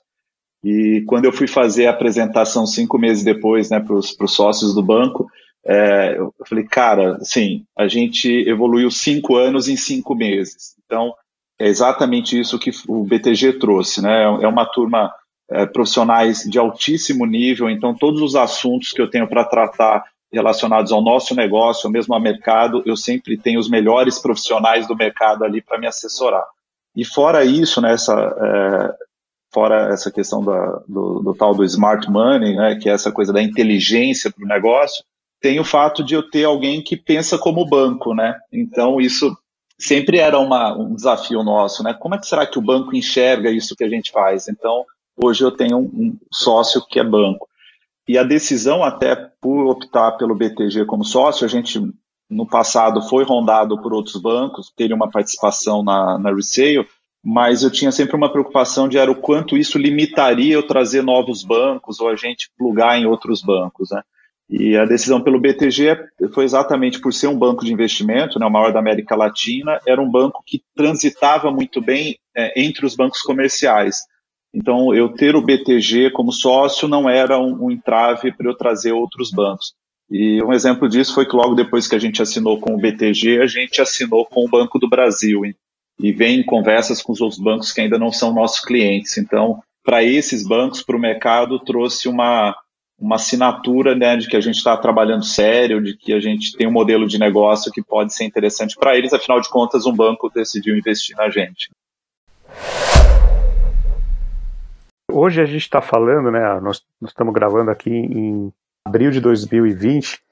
[0.64, 4.82] E quando eu fui fazer a apresentação cinco meses depois né, para os sócios do
[4.82, 5.28] banco,
[5.66, 10.76] é, eu falei, cara, assim, a gente evoluiu cinco anos em cinco meses.
[10.86, 11.14] Então,
[11.60, 14.24] é exatamente isso que o BTG trouxe, né?
[14.42, 15.14] É uma turma
[15.50, 20.92] é, profissionais de altíssimo nível, então todos os assuntos que eu tenho para tratar relacionados
[20.92, 25.44] ao nosso negócio, ou mesmo ao mercado, eu sempre tenho os melhores profissionais do mercado
[25.44, 26.44] ali para me assessorar.
[26.96, 28.96] E fora isso, né, é,
[29.54, 33.32] fora essa questão da, do, do, tal do smart money, né, que é essa coisa
[33.32, 35.04] da inteligência para o negócio,
[35.42, 38.40] tem o fato de eu ter alguém que pensa como banco, né?
[38.52, 39.38] Então isso
[39.78, 41.94] sempre era uma, um desafio nosso, né?
[41.94, 44.48] Como é que será que o banco enxerga isso que a gente faz?
[44.48, 44.86] Então
[45.22, 47.48] hoje eu tenho um sócio que é banco.
[48.08, 51.80] E a decisão até por optar pelo BTG como sócio, a gente
[52.30, 56.88] no passado foi rondado por outros bancos, teria uma participação na, na resale,
[57.24, 61.44] mas eu tinha sempre uma preocupação de era o quanto isso limitaria eu trazer novos
[61.44, 64.02] bancos ou a gente plugar em outros bancos, né?
[64.50, 65.98] E a decisão pelo BTG
[66.34, 70.02] foi exatamente por ser um banco de investimento, né, o maior da América Latina, era
[70.02, 74.02] um banco que transitava muito bem é, entre os bancos comerciais.
[74.54, 78.92] Então, eu ter o BTG como sócio não era um, um entrave para eu trazer
[78.92, 79.74] outros bancos.
[80.12, 83.42] E um exemplo disso foi que logo depois que a gente assinou com o BTG,
[83.42, 85.44] a gente assinou com o Banco do Brasil
[86.00, 89.18] e vem em conversas com os outros bancos que ainda não são nossos clientes.
[89.18, 92.56] Então, para esses bancos, para o mercado, trouxe uma,
[93.00, 96.68] uma assinatura né, de que a gente está trabalhando sério, de que a gente tem
[96.68, 99.14] um modelo de negócio que pode ser interessante para eles.
[99.14, 101.70] Afinal de contas, um banco decidiu investir na gente.
[105.12, 106.60] Hoje a gente está falando, né?
[106.60, 108.52] Nós, nós, estamos gravando aqui em
[108.84, 110.23] abril de 2020.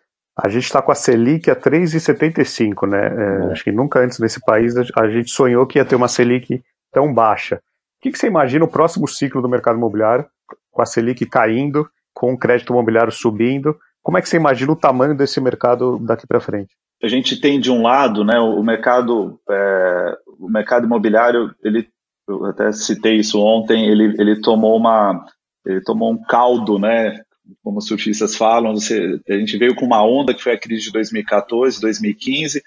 [0.43, 3.08] A gente está com a Selic a 3,75, né?
[3.08, 3.51] É, é.
[3.51, 7.13] Acho que nunca antes nesse país a gente sonhou que ia ter uma Selic tão
[7.13, 7.56] baixa.
[7.56, 10.25] O que, que você imagina o próximo ciclo do mercado imobiliário,
[10.71, 13.77] com a Selic caindo, com o crédito imobiliário subindo?
[14.01, 16.75] Como é que você imagina o tamanho desse mercado daqui para frente?
[17.04, 21.88] A gente tem de um lado, né, o mercado, é, o mercado imobiliário, ele
[22.27, 25.25] eu até citei isso ontem, ele, ele tomou uma
[25.65, 27.21] ele tomou um caldo, né?
[27.64, 30.86] Como os surfistas falam, você, a gente veio com uma onda que foi a crise
[30.86, 32.62] de 2014, 2015,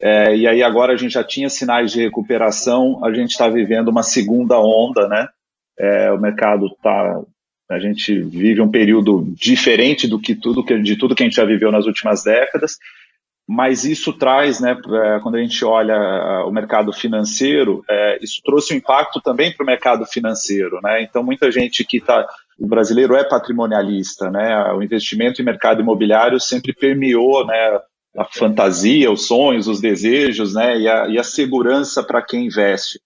[0.00, 3.88] é, e aí agora a gente já tinha sinais de recuperação, a gente está vivendo
[3.88, 5.28] uma segunda onda, né?
[5.78, 7.22] É, o mercado está
[7.68, 11.34] a gente vive um período diferente do que tudo que, de tudo que a gente
[11.34, 12.78] já viveu nas últimas décadas
[13.48, 14.76] mas isso traz, né,
[15.22, 19.66] quando a gente olha o mercado financeiro, é, isso trouxe um impacto também para o
[19.66, 21.02] mercado financeiro, né?
[21.02, 22.26] Então muita gente que está,
[22.58, 24.72] o brasileiro é patrimonialista, né?
[24.72, 27.80] O investimento em mercado imobiliário sempre permeou, né,
[28.16, 32.98] a fantasia, os sonhos, os desejos, né, e a, e a segurança para quem investe.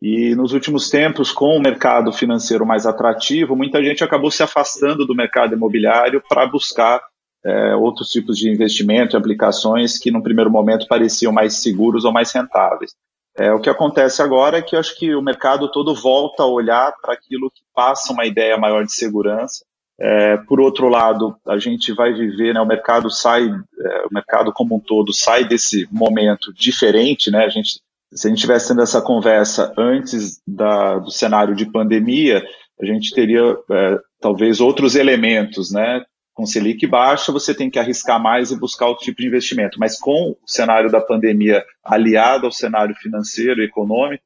[0.00, 5.06] E nos últimos tempos, com o mercado financeiro mais atrativo, muita gente acabou se afastando
[5.06, 7.00] do mercado imobiliário para buscar
[7.44, 12.12] é, outros tipos de investimento e aplicações que, num primeiro momento, pareciam mais seguros ou
[12.12, 12.92] mais rentáveis.
[13.36, 16.46] É, o que acontece agora é que eu acho que o mercado todo volta a
[16.46, 19.64] olhar para aquilo que passa uma ideia maior de segurança.
[19.98, 24.52] É, por outro lado, a gente vai viver, né, o mercado sai, é, o mercado
[24.52, 27.44] como um todo sai desse momento diferente, né?
[27.44, 27.80] A gente,
[28.12, 32.44] se a gente tivesse tendo essa conversa antes da, do cenário de pandemia,
[32.80, 36.04] a gente teria é, talvez outros elementos, né?
[36.34, 39.78] Com Selic baixa, você tem que arriscar mais e buscar outro tipo de investimento.
[39.78, 44.24] Mas com o cenário da pandemia aliado ao cenário financeiro e econômico,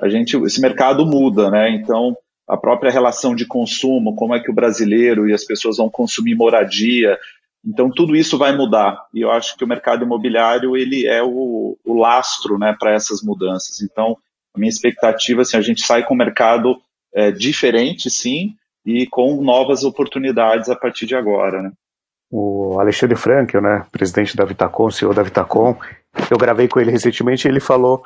[0.00, 1.70] a gente, esse mercado muda, né?
[1.70, 2.16] Então,
[2.48, 6.34] a própria relação de consumo, como é que o brasileiro e as pessoas vão consumir
[6.34, 7.18] moradia,
[7.64, 9.06] então tudo isso vai mudar.
[9.14, 13.22] E eu acho que o mercado imobiliário ele é o, o lastro, né, para essas
[13.22, 13.80] mudanças.
[13.80, 14.16] Então,
[14.54, 16.80] a minha expectativa, assim, a gente sai com um mercado
[17.14, 21.72] é, diferente, sim, e com novas oportunidades a partir de agora, né?
[22.30, 25.76] O Alexandre Frankel, né, presidente da Vitacom, CEO da Vitacom,
[26.30, 28.02] eu gravei com ele recentemente e ele falou,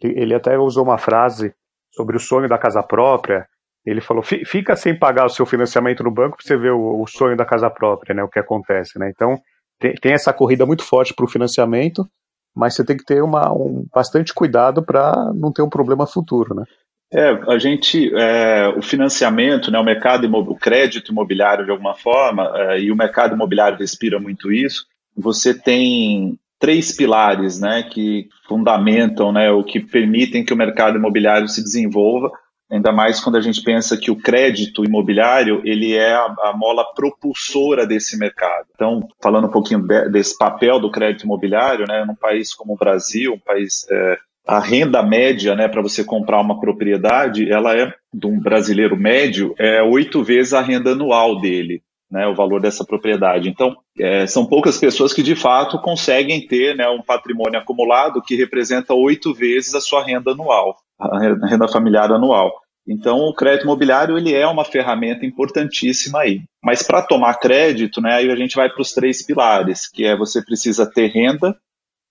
[0.00, 1.54] ele até usou uma frase
[1.92, 3.46] sobre o sonho da casa própria,
[3.84, 7.06] ele falou, fica sem pagar o seu financiamento no banco para você ver o, o,
[7.06, 9.38] sonho da casa própria, né, o que acontece, né, então
[9.78, 12.08] tem, tem essa corrida muito forte para o financiamento,
[12.54, 16.54] mas você tem que ter uma, um, bastante cuidado para não ter um problema futuro,
[16.54, 16.64] né.
[17.12, 22.52] É, a gente, é, o financiamento, né, o mercado o crédito imobiliário de alguma forma,
[22.54, 24.86] é, e o mercado imobiliário respira muito isso.
[25.16, 31.48] Você tem três pilares, né, que fundamentam, né, o que permitem que o mercado imobiliário
[31.48, 32.30] se desenvolva.
[32.68, 36.84] ainda mais quando a gente pensa que o crédito imobiliário ele é a, a mola
[36.94, 38.66] propulsora desse mercado.
[38.74, 42.76] Então, falando um pouquinho de, desse papel do crédito imobiliário, né, num país como o
[42.76, 47.92] Brasil, um país é, a renda média, né, para você comprar uma propriedade, ela é
[48.14, 52.84] de um brasileiro médio é oito vezes a renda anual dele né, o valor dessa
[52.84, 53.48] propriedade.
[53.48, 58.36] Então, é, são poucas pessoas que de fato conseguem ter né, um patrimônio acumulado que
[58.36, 62.52] representa oito vezes a sua renda anual, a renda familiar anual.
[62.88, 66.42] Então, o crédito imobiliário ele é uma ferramenta importantíssima aí.
[66.62, 70.16] Mas para tomar crédito, né, aí a gente vai para os três pilares, que é
[70.16, 71.56] você precisa ter renda,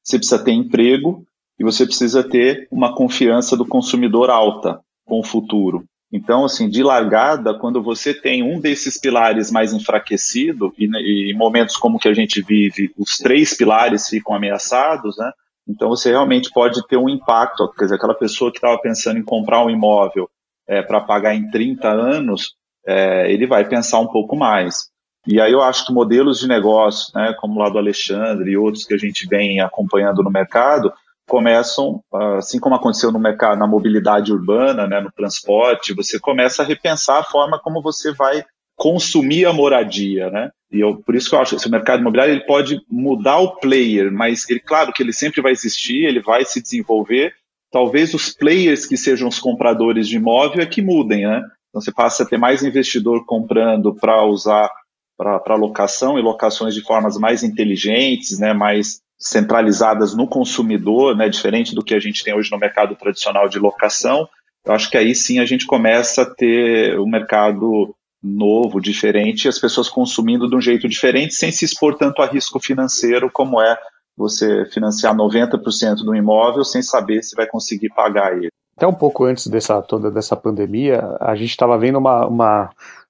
[0.03, 1.25] você precisa ter emprego
[1.59, 5.83] e você precisa ter uma confiança do consumidor alta com o futuro.
[6.11, 11.37] Então, assim, de largada, quando você tem um desses pilares mais enfraquecido, e, e, em
[11.37, 15.31] momentos como que a gente vive, os três pilares ficam ameaçados, né?
[15.67, 17.69] Então você realmente pode ter um impacto.
[17.71, 20.29] Quer dizer, aquela pessoa que estava pensando em comprar um imóvel
[20.67, 24.89] é, para pagar em 30 anos, é, ele vai pensar um pouco mais.
[25.27, 28.85] E aí eu acho que modelos de negócio, né, como lá do Alexandre e outros
[28.85, 30.93] que a gente vem acompanhando no mercado,
[31.27, 32.01] começam,
[32.37, 37.19] assim como aconteceu no mercado, na mobilidade urbana, né, no transporte, você começa a repensar
[37.19, 38.43] a forma como você vai
[38.75, 40.49] consumir a moradia, né?
[40.71, 43.55] E eu, por isso que eu acho que esse mercado imobiliário ele pode mudar o
[43.55, 47.33] player, mas ele, claro que ele sempre vai existir, ele vai se desenvolver.
[47.71, 51.41] Talvez os players que sejam os compradores de imóvel é que mudem, né?
[51.69, 54.69] Então você passa a ter mais investidor comprando para usar
[55.17, 61.73] para locação e locações de formas mais inteligentes, né, mais centralizadas no consumidor, né, diferente
[61.73, 64.27] do que a gente tem hoje no mercado tradicional de locação,
[64.65, 69.49] eu acho que aí sim a gente começa a ter um mercado novo, diferente, e
[69.49, 73.61] as pessoas consumindo de um jeito diferente, sem se expor tanto a risco financeiro como
[73.61, 73.77] é
[74.17, 78.49] você financiar 90% do imóvel sem saber se vai conseguir pagar ele.
[78.75, 82.69] Até um pouco antes dessa toda dessa pandemia, a gente estava vendo uma, uma,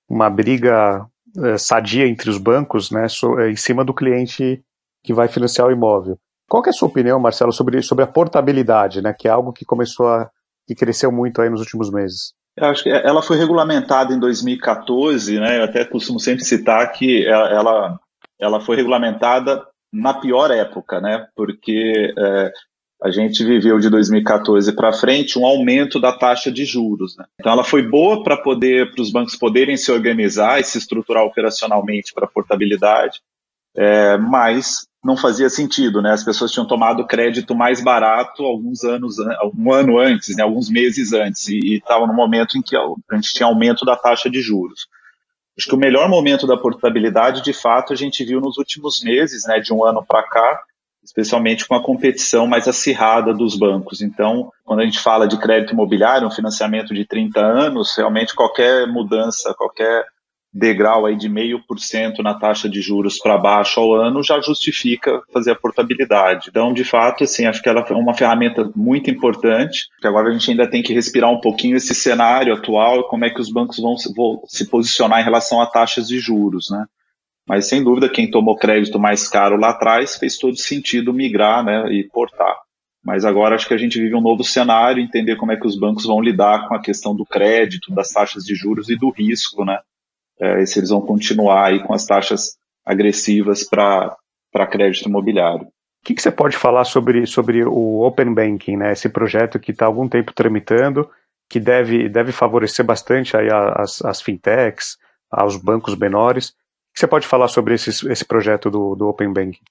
[0.10, 1.06] uma briga
[1.44, 4.62] é, sadia entre os bancos, né, so, é, em cima do cliente
[5.06, 6.18] que vai financiar o imóvel.
[6.50, 9.66] Qual é a sua opinião, Marcelo, sobre, sobre a portabilidade, né, que é algo que
[9.66, 10.30] começou a
[10.68, 12.34] que cresceu muito aí nos últimos meses?
[12.58, 15.60] Eu acho que ela foi regulamentada em 2014, né?
[15.60, 18.00] Eu até costumo sempre citar que ela,
[18.40, 19.62] ela foi regulamentada
[19.94, 21.28] na pior época, né?
[21.36, 22.52] Porque é,
[23.04, 27.16] a gente viveu de 2014 para frente um aumento da taxa de juros.
[27.18, 27.26] Né?
[27.40, 31.24] Então ela foi boa para poder para os bancos poderem se organizar e se estruturar
[31.24, 33.22] operacionalmente para portabilidade,
[33.76, 36.12] é, mas não fazia sentido, né?
[36.12, 39.18] As pessoas tinham tomado crédito mais barato alguns anos,
[39.56, 40.42] um ano antes, né?
[40.42, 44.32] alguns meses antes, e estavam no momento em que a gente tinha aumento da taxa
[44.32, 44.88] de juros.
[45.58, 49.46] Acho que o melhor momento da portabilidade, de fato, a gente viu nos últimos meses,
[49.46, 49.60] né?
[49.60, 50.60] De um ano para cá,
[51.04, 54.02] especialmente com a competição mais acirrada dos bancos.
[54.02, 58.88] Então, quando a gente fala de crédito imobiliário, um financiamento de 30 anos, realmente qualquer
[58.88, 60.04] mudança, qualquer
[60.58, 64.40] degrau aí de meio por cento na taxa de juros para baixo ao ano já
[64.40, 66.48] justifica fazer a portabilidade.
[66.50, 70.32] Então, de fato, assim, acho que ela é uma ferramenta muito importante, que agora a
[70.32, 73.78] gente ainda tem que respirar um pouquinho esse cenário atual, como é que os bancos
[73.80, 73.98] vão
[74.48, 76.86] se posicionar em relação a taxas de juros, né?
[77.46, 81.92] Mas, sem dúvida, quem tomou crédito mais caro lá atrás fez todo sentido migrar né,
[81.92, 82.56] e portar.
[83.04, 85.78] Mas agora acho que a gente vive um novo cenário, entender como é que os
[85.78, 89.64] bancos vão lidar com a questão do crédito, das taxas de juros e do risco,
[89.64, 89.78] né?
[90.40, 94.18] É, se eles vão continuar aí com as taxas agressivas para
[94.70, 95.66] crédito imobiliário.
[95.66, 98.92] O que, que, você pode falar sobre, sobre o Open Banking, né?
[98.92, 101.10] esse projeto que está há algum tempo tramitando,
[101.50, 104.98] que deve, deve favorecer bastante aí as, as fintechs,
[105.32, 106.50] aos bancos menores.
[106.50, 106.54] O
[106.94, 109.64] que você pode falar sobre esse, esse projeto do, do Open Banking?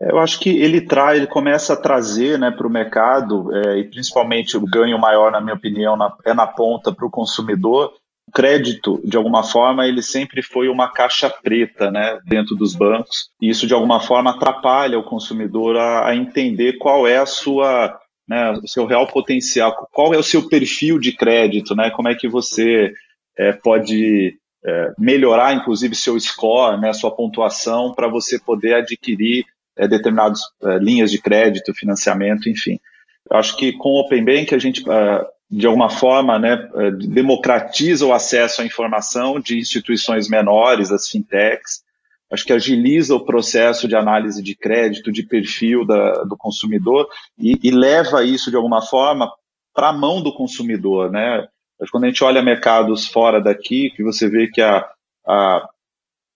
[0.00, 3.84] Eu acho que ele traz, ele começa a trazer né, para o mercado, é, e
[3.84, 7.92] principalmente o ganho maior, na minha opinião, na, é na ponta para o consumidor,
[8.30, 13.48] crédito, de alguma forma, ele sempre foi uma caixa preta né, dentro dos bancos, e
[13.48, 18.52] isso, de alguma forma, atrapalha o consumidor a, a entender qual é a sua, né,
[18.52, 22.28] o seu real potencial, qual é o seu perfil de crédito, né, como é que
[22.28, 22.92] você
[23.36, 29.44] é, pode é, melhorar, inclusive, seu score, né, sua pontuação, para você poder adquirir
[29.76, 32.78] é, determinadas é, linhas de crédito, financiamento, enfim.
[33.30, 36.90] Eu acho que com o Open Bank a gente é, de alguma forma, né, é,
[36.92, 41.82] democratiza o acesso à informação de instituições menores, as fintechs.
[42.30, 47.58] Acho que agiliza o processo de análise de crédito, de perfil da, do consumidor e,
[47.64, 49.28] e, leva isso, de alguma forma,
[49.74, 51.10] para a mão do consumidor.
[51.10, 51.48] Né?
[51.90, 54.88] Quando a gente olha mercados fora daqui, que você vê que a,
[55.26, 55.68] a,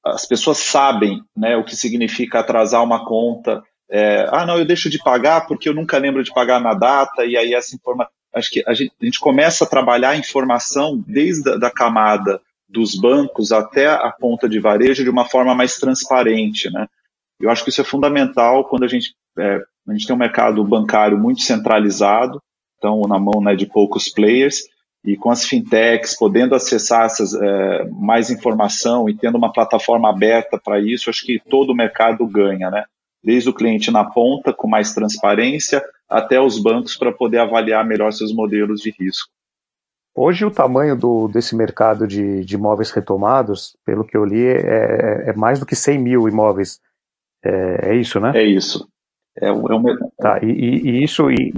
[0.04, 3.62] as pessoas sabem né, o que significa atrasar uma conta.
[3.88, 7.24] É, ah, não, eu deixo de pagar porque eu nunca lembro de pagar na data,
[7.24, 11.02] e aí essa informação acho que a gente, a gente começa a trabalhar a informação
[11.06, 15.76] desde a da camada dos bancos até a ponta de varejo de uma forma mais
[15.76, 16.86] transparente, né?
[17.40, 20.64] Eu acho que isso é fundamental quando a gente, é, a gente tem um mercado
[20.64, 22.40] bancário muito centralizado,
[22.78, 24.62] então na mão né, de poucos players,
[25.04, 30.58] e com as fintechs podendo acessar essas, é, mais informação e tendo uma plataforma aberta
[30.58, 32.84] para isso, acho que todo o mercado ganha, né?
[33.24, 38.12] Desde o cliente na ponta, com mais transparência, até os bancos para poder avaliar melhor
[38.12, 39.30] seus modelos de risco.
[40.16, 44.58] Hoje o tamanho do, desse mercado de, de imóveis retomados, pelo que eu li, é,
[44.58, 46.80] é, é mais do que 100 mil imóveis.
[47.44, 48.32] É, é isso, né?
[48.34, 48.86] É isso.
[49.36, 49.82] É, um, é um...
[50.16, 51.52] Tá, e, e, isso em,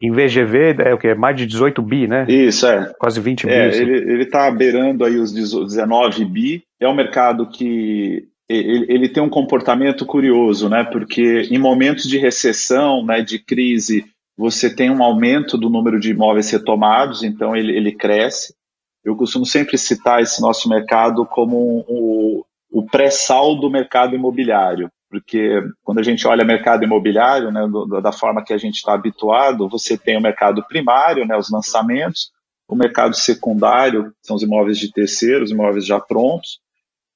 [0.00, 1.08] em VGV é o que?
[1.08, 2.26] É mais de 18 bi, né?
[2.28, 2.92] Isso, é.
[2.98, 3.76] Quase 20 é, bi.
[3.76, 6.64] Ele está beirando aí os 19 bi.
[6.80, 10.84] É um mercado que ele, ele, tem um comportamento curioso, né?
[10.84, 14.04] Porque em momentos de recessão, né, de crise,
[14.36, 18.54] você tem um aumento do número de imóveis retomados, então ele, ele cresce.
[19.04, 21.84] Eu costumo sempre citar esse nosso mercado como
[22.72, 28.10] o pré-sal do mercado imobiliário, porque quando a gente olha mercado imobiliário, né, do, da
[28.10, 32.30] forma que a gente está habituado, você tem o mercado primário, né, os lançamentos,
[32.66, 36.60] o mercado secundário, são os imóveis de terceiros, imóveis já prontos,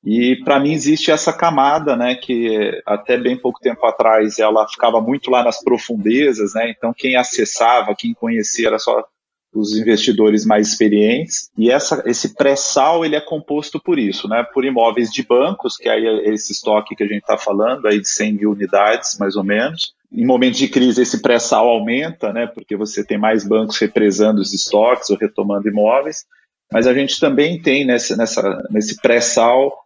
[0.07, 5.00] e para mim existe essa camada, né, que até bem pouco tempo atrás ela ficava
[5.00, 6.70] muito lá nas profundezas, né?
[6.70, 9.04] Então quem acessava, quem conhecia era só
[9.52, 11.50] os investidores mais experientes.
[11.59, 14.46] E essa, esse pré-sal ele é composto por isso, né?
[14.54, 18.00] Por imóveis de bancos, que aí é esse estoque que a gente está falando, aí
[18.00, 19.92] de 100 mil unidades, mais ou menos.
[20.12, 22.46] Em momentos de crise, esse pré-sal aumenta, né?
[22.46, 26.24] Porque você tem mais bancos represando os estoques ou retomando imóveis.
[26.72, 29.86] Mas a gente também tem nessa, nessa, nesse pré-sal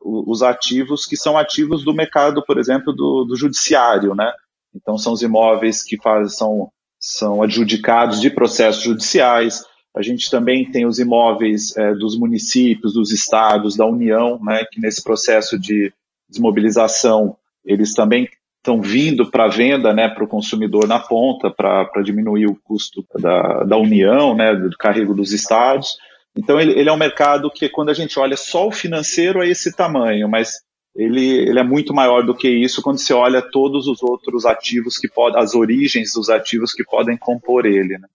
[0.00, 4.32] os ativos que são ativos do mercado, por exemplo, do, do judiciário, né?
[4.74, 9.64] Então são os imóveis que faz, são, são adjudicados de processos judiciais.
[9.94, 14.64] A gente também tem os imóveis é, dos municípios, dos estados, da União, né?
[14.70, 15.92] Que nesse processo de
[16.28, 18.28] desmobilização eles também
[18.62, 23.64] estão vindo para venda, né, para o consumidor na ponta, para diminuir o custo da,
[23.64, 25.98] da União, né, do carrego dos estados.
[26.36, 29.48] Então ele, ele, é um mercado que quando a gente olha só o financeiro é
[29.48, 30.62] esse tamanho, mas
[30.94, 34.96] ele, ele é muito maior do que isso quando se olha todos os outros ativos
[34.96, 37.98] que podem, as origens dos ativos que podem compor ele.
[37.98, 38.08] Né?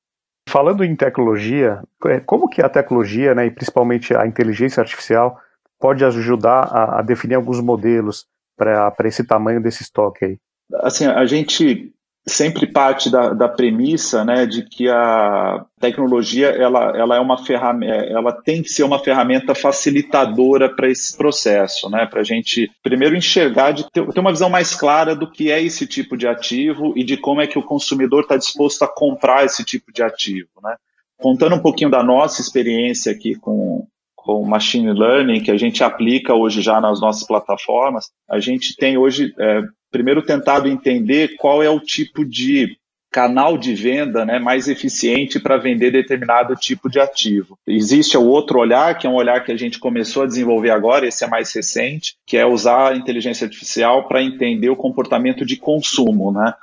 [0.47, 5.39] Falando em tecnologia, é, como que a tecnologia, né, e principalmente a inteligência artificial,
[5.80, 8.26] pode ajudar a, a definir alguns modelos
[8.57, 10.38] para esse tamanho desse estoque aí?
[10.82, 11.93] Assim, a gente
[12.28, 18.06] sempre parte da, da premissa né, de que a tecnologia ela, ela é uma ferramenta,
[18.06, 23.16] ela tem que ser uma ferramenta facilitadora para esse processo, né, para a gente primeiro
[23.16, 26.94] enxergar, de ter, ter, uma visão mais clara do que é esse tipo de ativo
[26.98, 30.50] e de como é que o consumidor está disposto a comprar esse tipo de ativo.
[30.62, 30.76] Né.
[31.18, 36.34] Contando um pouquinho da nossa experiência aqui com, com machine learning que a gente aplica
[36.34, 39.62] hoje já nas nossas plataformas, a gente tem hoje é,
[39.92, 42.78] primeiro tentado entender qual é o tipo de
[43.12, 47.58] canal de venda né, mais eficiente para vender determinado tipo de ativo.
[47.66, 51.08] Existe o outro olhar, que é um olhar que a gente começou a desenvolver agora,
[51.08, 55.56] esse é mais recente, que é usar a inteligência artificial para entender o comportamento de
[55.56, 56.32] consumo.
[56.32, 56.54] Né?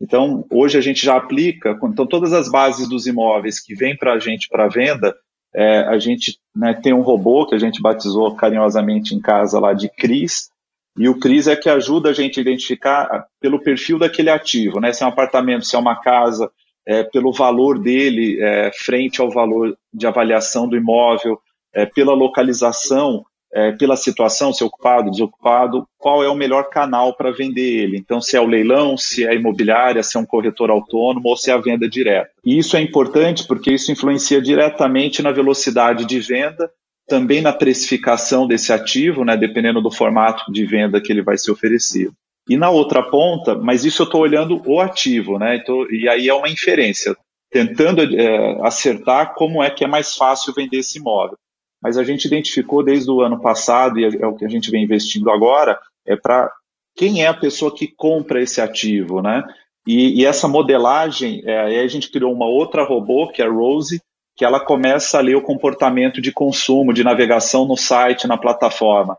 [0.00, 4.14] Então, hoje a gente já aplica, então todas as bases dos imóveis que vêm para
[4.14, 5.14] a gente para venda,
[5.54, 9.72] é, a gente né, tem um robô que a gente batizou carinhosamente em casa lá
[9.72, 10.50] de Cris,
[10.98, 14.92] e o CRIS é que ajuda a gente a identificar pelo perfil daquele ativo, né?
[14.92, 16.50] Se é um apartamento, se é uma casa,
[16.86, 21.38] é, pelo valor dele é, frente ao valor de avaliação do imóvel,
[21.74, 27.14] é, pela localização, é, pela situação, se é ocupado, desocupado, qual é o melhor canal
[27.14, 27.96] para vender ele.
[27.96, 31.50] Então, se é o leilão, se é imobiliária, se é um corretor autônomo ou se
[31.50, 32.30] é a venda direta.
[32.44, 36.70] E isso é importante porque isso influencia diretamente na velocidade de venda
[37.08, 41.50] também na precificação desse ativo, né, dependendo do formato de venda que ele vai ser
[41.50, 42.12] oferecido.
[42.48, 45.56] E na outra ponta, mas isso eu estou olhando o ativo, né?
[45.56, 47.14] Então, e aí é uma inferência,
[47.50, 51.36] tentando é, acertar como é que é mais fácil vender esse imóvel.
[51.82, 54.70] Mas a gente identificou desde o ano passado, e é, é o que a gente
[54.70, 56.50] vem investindo agora, é para
[56.96, 59.44] quem é a pessoa que compra esse ativo, né?
[59.86, 63.50] E, e essa modelagem, é, aí a gente criou uma outra robô, que é a
[63.50, 64.00] Rose,
[64.38, 69.18] que ela começa a ler o comportamento de consumo, de navegação no site, na plataforma.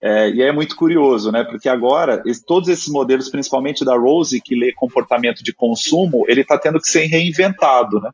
[0.00, 1.42] É, e é muito curioso, né?
[1.42, 6.56] Porque agora, todos esses modelos, principalmente da Rose, que lê comportamento de consumo, ele está
[6.56, 8.10] tendo que ser reinventado, né?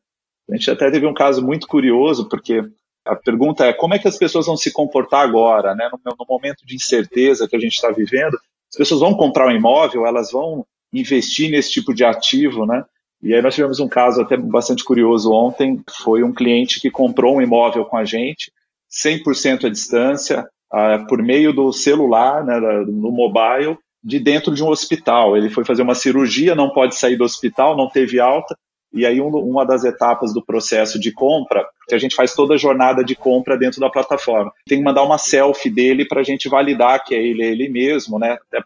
[0.50, 2.62] A gente até teve um caso muito curioso, porque
[3.04, 5.90] a pergunta é como é que as pessoas vão se comportar agora, né?
[5.92, 8.38] No, no momento de incerteza que a gente está vivendo,
[8.72, 12.84] as pessoas vão comprar um imóvel, elas vão investir nesse tipo de ativo, né?
[13.22, 17.36] E aí nós tivemos um caso até bastante curioso ontem, foi um cliente que comprou
[17.36, 18.52] um imóvel com a gente,
[18.90, 24.68] 100% à distância, uh, por meio do celular, né, no mobile, de dentro de um
[24.68, 25.36] hospital.
[25.36, 28.56] Ele foi fazer uma cirurgia, não pode sair do hospital, não teve alta,
[28.92, 32.54] e aí um, uma das etapas do processo de compra, que a gente faz toda
[32.54, 36.24] a jornada de compra dentro da plataforma, tem que mandar uma selfie dele para a
[36.24, 38.38] gente validar que é ele, ele mesmo, né?
[38.48, 38.62] Até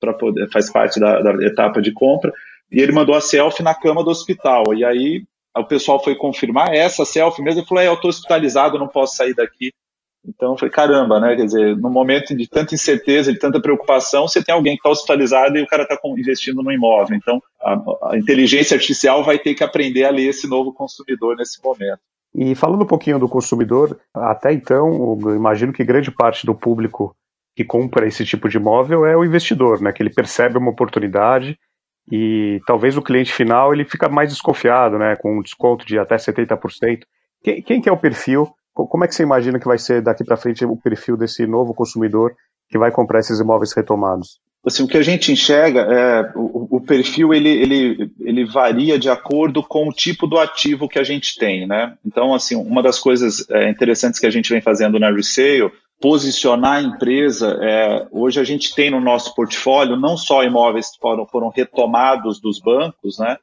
[0.00, 2.32] para poder faz parte da, da etapa de compra.
[2.70, 4.74] E ele mandou a selfie na cama do hospital.
[4.74, 5.24] E aí
[5.56, 8.88] o pessoal foi confirmar é essa selfie mesmo e falou: é, eu estou hospitalizado, não
[8.88, 9.72] posso sair daqui.
[10.26, 11.34] Então foi caramba, né?
[11.34, 14.90] Quer dizer, no momento de tanta incerteza, de tanta preocupação, você tem alguém que está
[14.90, 17.16] hospitalizado e o cara está investindo no imóvel.
[17.16, 21.62] Então a, a, inteligência artificial vai ter que aprender a ler esse novo consumidor nesse
[21.64, 22.00] momento.
[22.34, 27.16] E falando um pouquinho do consumidor, até então, imagino que grande parte do público
[27.56, 29.90] que compra esse tipo de imóvel é o investidor, né?
[29.90, 31.58] Que ele percebe uma oportunidade
[32.10, 35.16] e talvez o cliente final ele fica mais desconfiado, né?
[35.16, 36.58] Com um desconto de até 70%.
[37.42, 40.24] Quem, quem que é o perfil como é que você imagina que vai ser daqui
[40.24, 42.34] para frente o perfil desse novo consumidor
[42.68, 44.40] que vai comprar esses imóveis retomados?
[44.64, 49.08] Assim, o que a gente enxerga é o, o perfil ele, ele, ele varia de
[49.08, 51.94] acordo com o tipo do ativo que a gente tem, né?
[52.04, 56.78] Então, assim, uma das coisas é, interessantes que a gente vem fazendo na resale posicionar
[56.78, 57.58] a empresa.
[57.60, 62.40] É, hoje a gente tem no nosso portfólio não só imóveis que foram, foram retomados
[62.40, 63.36] dos bancos, né?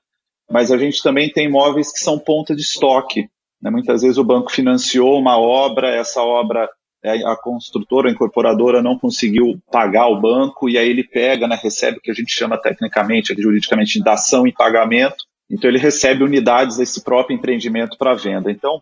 [0.49, 3.29] Mas a gente também tem imóveis que são ponta de estoque.
[3.61, 3.69] Né?
[3.69, 6.69] Muitas vezes o banco financiou uma obra, essa obra
[7.03, 11.59] é, a construtora, a incorporadora não conseguiu pagar o banco e aí ele pega, né,
[11.61, 15.25] recebe o que a gente chama tecnicamente, juridicamente, de dação em pagamento.
[15.49, 18.51] Então ele recebe unidades desse próprio empreendimento para venda.
[18.51, 18.81] Então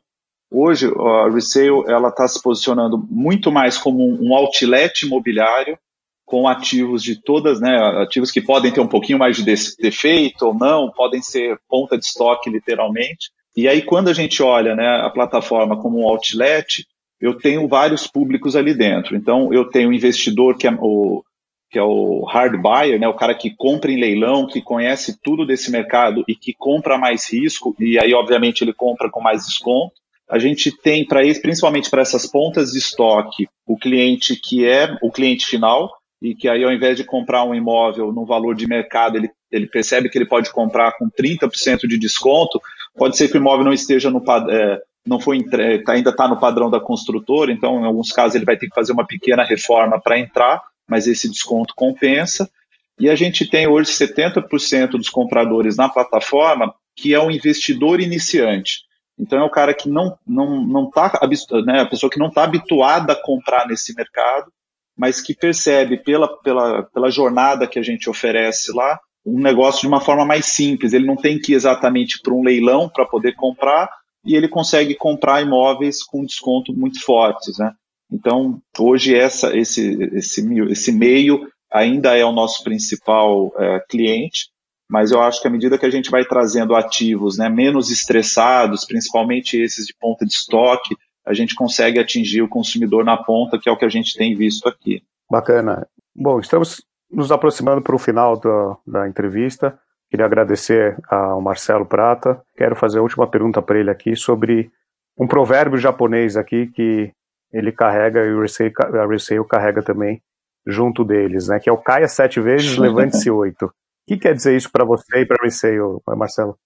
[0.58, 5.78] hoje a resale ela está se posicionando muito mais como um outlet imobiliário
[6.26, 10.56] com ativos de todas, né, ativos que podem ter um pouquinho mais de defeito ou
[10.56, 15.10] não, podem ser ponta de estoque literalmente, e aí, quando a gente olha né, a
[15.10, 16.86] plataforma como um outlet,
[17.22, 19.16] eu tenho vários públicos ali dentro.
[19.16, 21.24] Então, eu tenho o investidor que é o,
[21.72, 25.45] que é o hard buyer, né, o cara que compra em leilão, que conhece tudo
[25.45, 29.95] desse mercado e que compra mais risco, e aí, obviamente, ele compra com mais desconto.
[30.30, 34.98] A gente tem para isso, principalmente para essas pontas de estoque, o cliente que é
[35.02, 38.68] o cliente final, e que aí, ao invés de comprar um imóvel no valor de
[38.68, 42.60] mercado, ele, ele percebe que ele pode comprar com 30% de desconto,
[42.98, 46.40] Pode ser que o imóvel não esteja no é, não foi tá, ainda está no
[46.40, 50.00] padrão da construtora, então em alguns casos ele vai ter que fazer uma pequena reforma
[50.02, 52.50] para entrar, mas esse desconto compensa.
[52.98, 58.85] E a gente tem hoje 70% dos compradores na plataforma que é um investidor iniciante.
[59.18, 61.20] Então é o cara que não não não tá
[61.66, 64.51] né, a pessoa que não está habituada a comprar nesse mercado,
[64.97, 69.88] mas que percebe pela, pela, pela jornada que a gente oferece lá um negócio de
[69.88, 70.93] uma forma mais simples.
[70.93, 73.89] Ele não tem que ir exatamente para um leilão para poder comprar
[74.26, 77.74] e ele consegue comprar imóveis com desconto muito fortes, né?
[78.11, 84.49] Então, hoje essa, esse, esse, esse meio ainda é o nosso principal é, cliente,
[84.90, 88.86] mas eu acho que à medida que a gente vai trazendo ativos né, menos estressados,
[88.86, 93.68] principalmente esses de ponta de estoque, a gente consegue atingir o consumidor na ponta, que
[93.68, 95.02] é o que a gente tem visto aqui.
[95.30, 95.88] Bacana.
[96.16, 99.78] Bom, estamos nos aproximando para o final da, da entrevista,
[100.10, 102.42] queria agradecer ao Marcelo Prata.
[102.56, 104.72] Quero fazer a última pergunta para ele aqui sobre
[105.18, 107.12] um provérbio japonês aqui que
[107.52, 110.22] ele carrega e o Resale carrega também
[110.68, 111.60] junto deles, né?
[111.60, 113.72] Que é o caia sete vezes, levante-se oito.
[114.06, 115.80] O que quer dizer isso para você e para Resale,
[116.16, 116.58] Marcelo?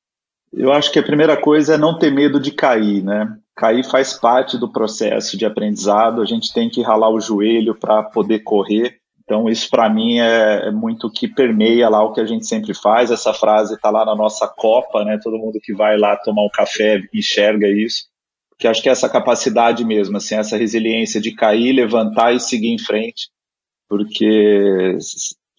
[0.51, 3.33] Eu acho que a primeira coisa é não ter medo de cair, né?
[3.55, 6.21] Cair faz parte do processo de aprendizado.
[6.21, 8.97] A gente tem que ralar o joelho para poder correr.
[9.23, 12.73] Então, isso para mim é, é, muito que permeia lá o que a gente sempre
[12.73, 13.11] faz.
[13.11, 15.19] Essa frase está lá na nossa copa, né?
[15.23, 18.05] Todo mundo que vai lá tomar um café enxerga isso.
[18.57, 22.73] Que acho que é essa capacidade mesmo, assim, essa resiliência de cair, levantar e seguir
[22.73, 23.29] em frente,
[23.87, 24.97] porque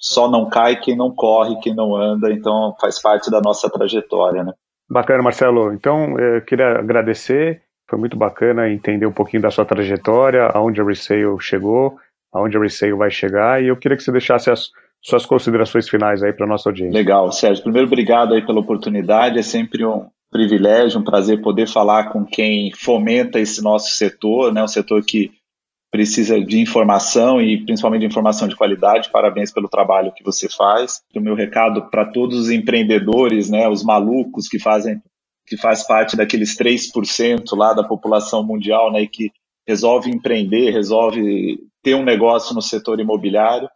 [0.00, 4.42] só não cai quem não corre, quem não anda, então faz parte da nossa trajetória,
[4.42, 4.52] né?
[4.88, 5.72] Bacana, Marcelo.
[5.72, 10.84] Então, eu queria agradecer, foi muito bacana entender um pouquinho da sua trajetória, aonde a
[10.84, 11.96] Resale chegou,
[12.32, 14.70] aonde a Resale vai chegar, e eu queria que você deixasse as
[15.02, 16.98] suas considerações finais aí para nossa audiência.
[16.98, 17.62] Legal, Sérgio.
[17.62, 19.38] Primeiro, obrigado aí pela oportunidade.
[19.38, 24.62] É sempre um privilégio, um prazer poder falar com quem fomenta esse nosso setor, né?
[24.62, 25.30] Um setor que
[25.90, 29.10] precisa de informação e principalmente de informação de qualidade.
[29.10, 31.02] Parabéns pelo trabalho que você faz.
[31.14, 35.02] O meu recado para todos os empreendedores, né, os malucos que fazem
[35.46, 39.32] que faz parte daqueles 3% lá da população mundial, né, que
[39.66, 43.68] resolve empreender, resolve ter um negócio no setor imobiliário,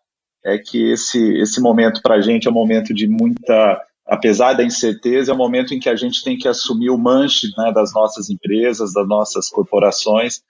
[0.45, 4.63] é que esse, esse momento para a gente é um momento de muita apesar da
[4.63, 7.93] incerteza, é o momento em que a gente tem que assumir o manche né, das
[7.93, 10.43] nossas empresas, das nossas corporações,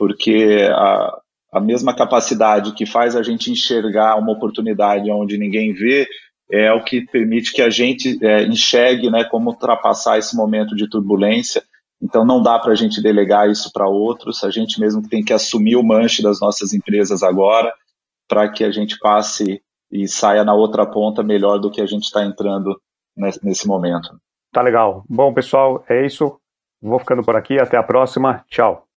[0.00, 1.20] porque a,
[1.52, 6.08] a mesma capacidade que faz a gente enxergar uma oportunidade onde ninguém vê
[6.50, 10.88] é o que permite que a gente é, enxergue né, como ultrapassar esse momento de
[10.88, 11.62] turbulência.
[12.02, 15.34] Então não dá para a gente delegar isso para outros, a gente mesmo tem que
[15.34, 17.70] assumir o manche das nossas empresas agora
[18.26, 19.60] para que a gente passe
[19.92, 22.74] e saia na outra ponta melhor do que a gente está entrando
[23.42, 24.08] nesse momento.
[24.50, 25.04] Tá legal.
[25.10, 26.40] Bom, pessoal, é isso.
[26.80, 27.60] Vou ficando por aqui.
[27.60, 28.42] Até a próxima.
[28.48, 28.89] Tchau.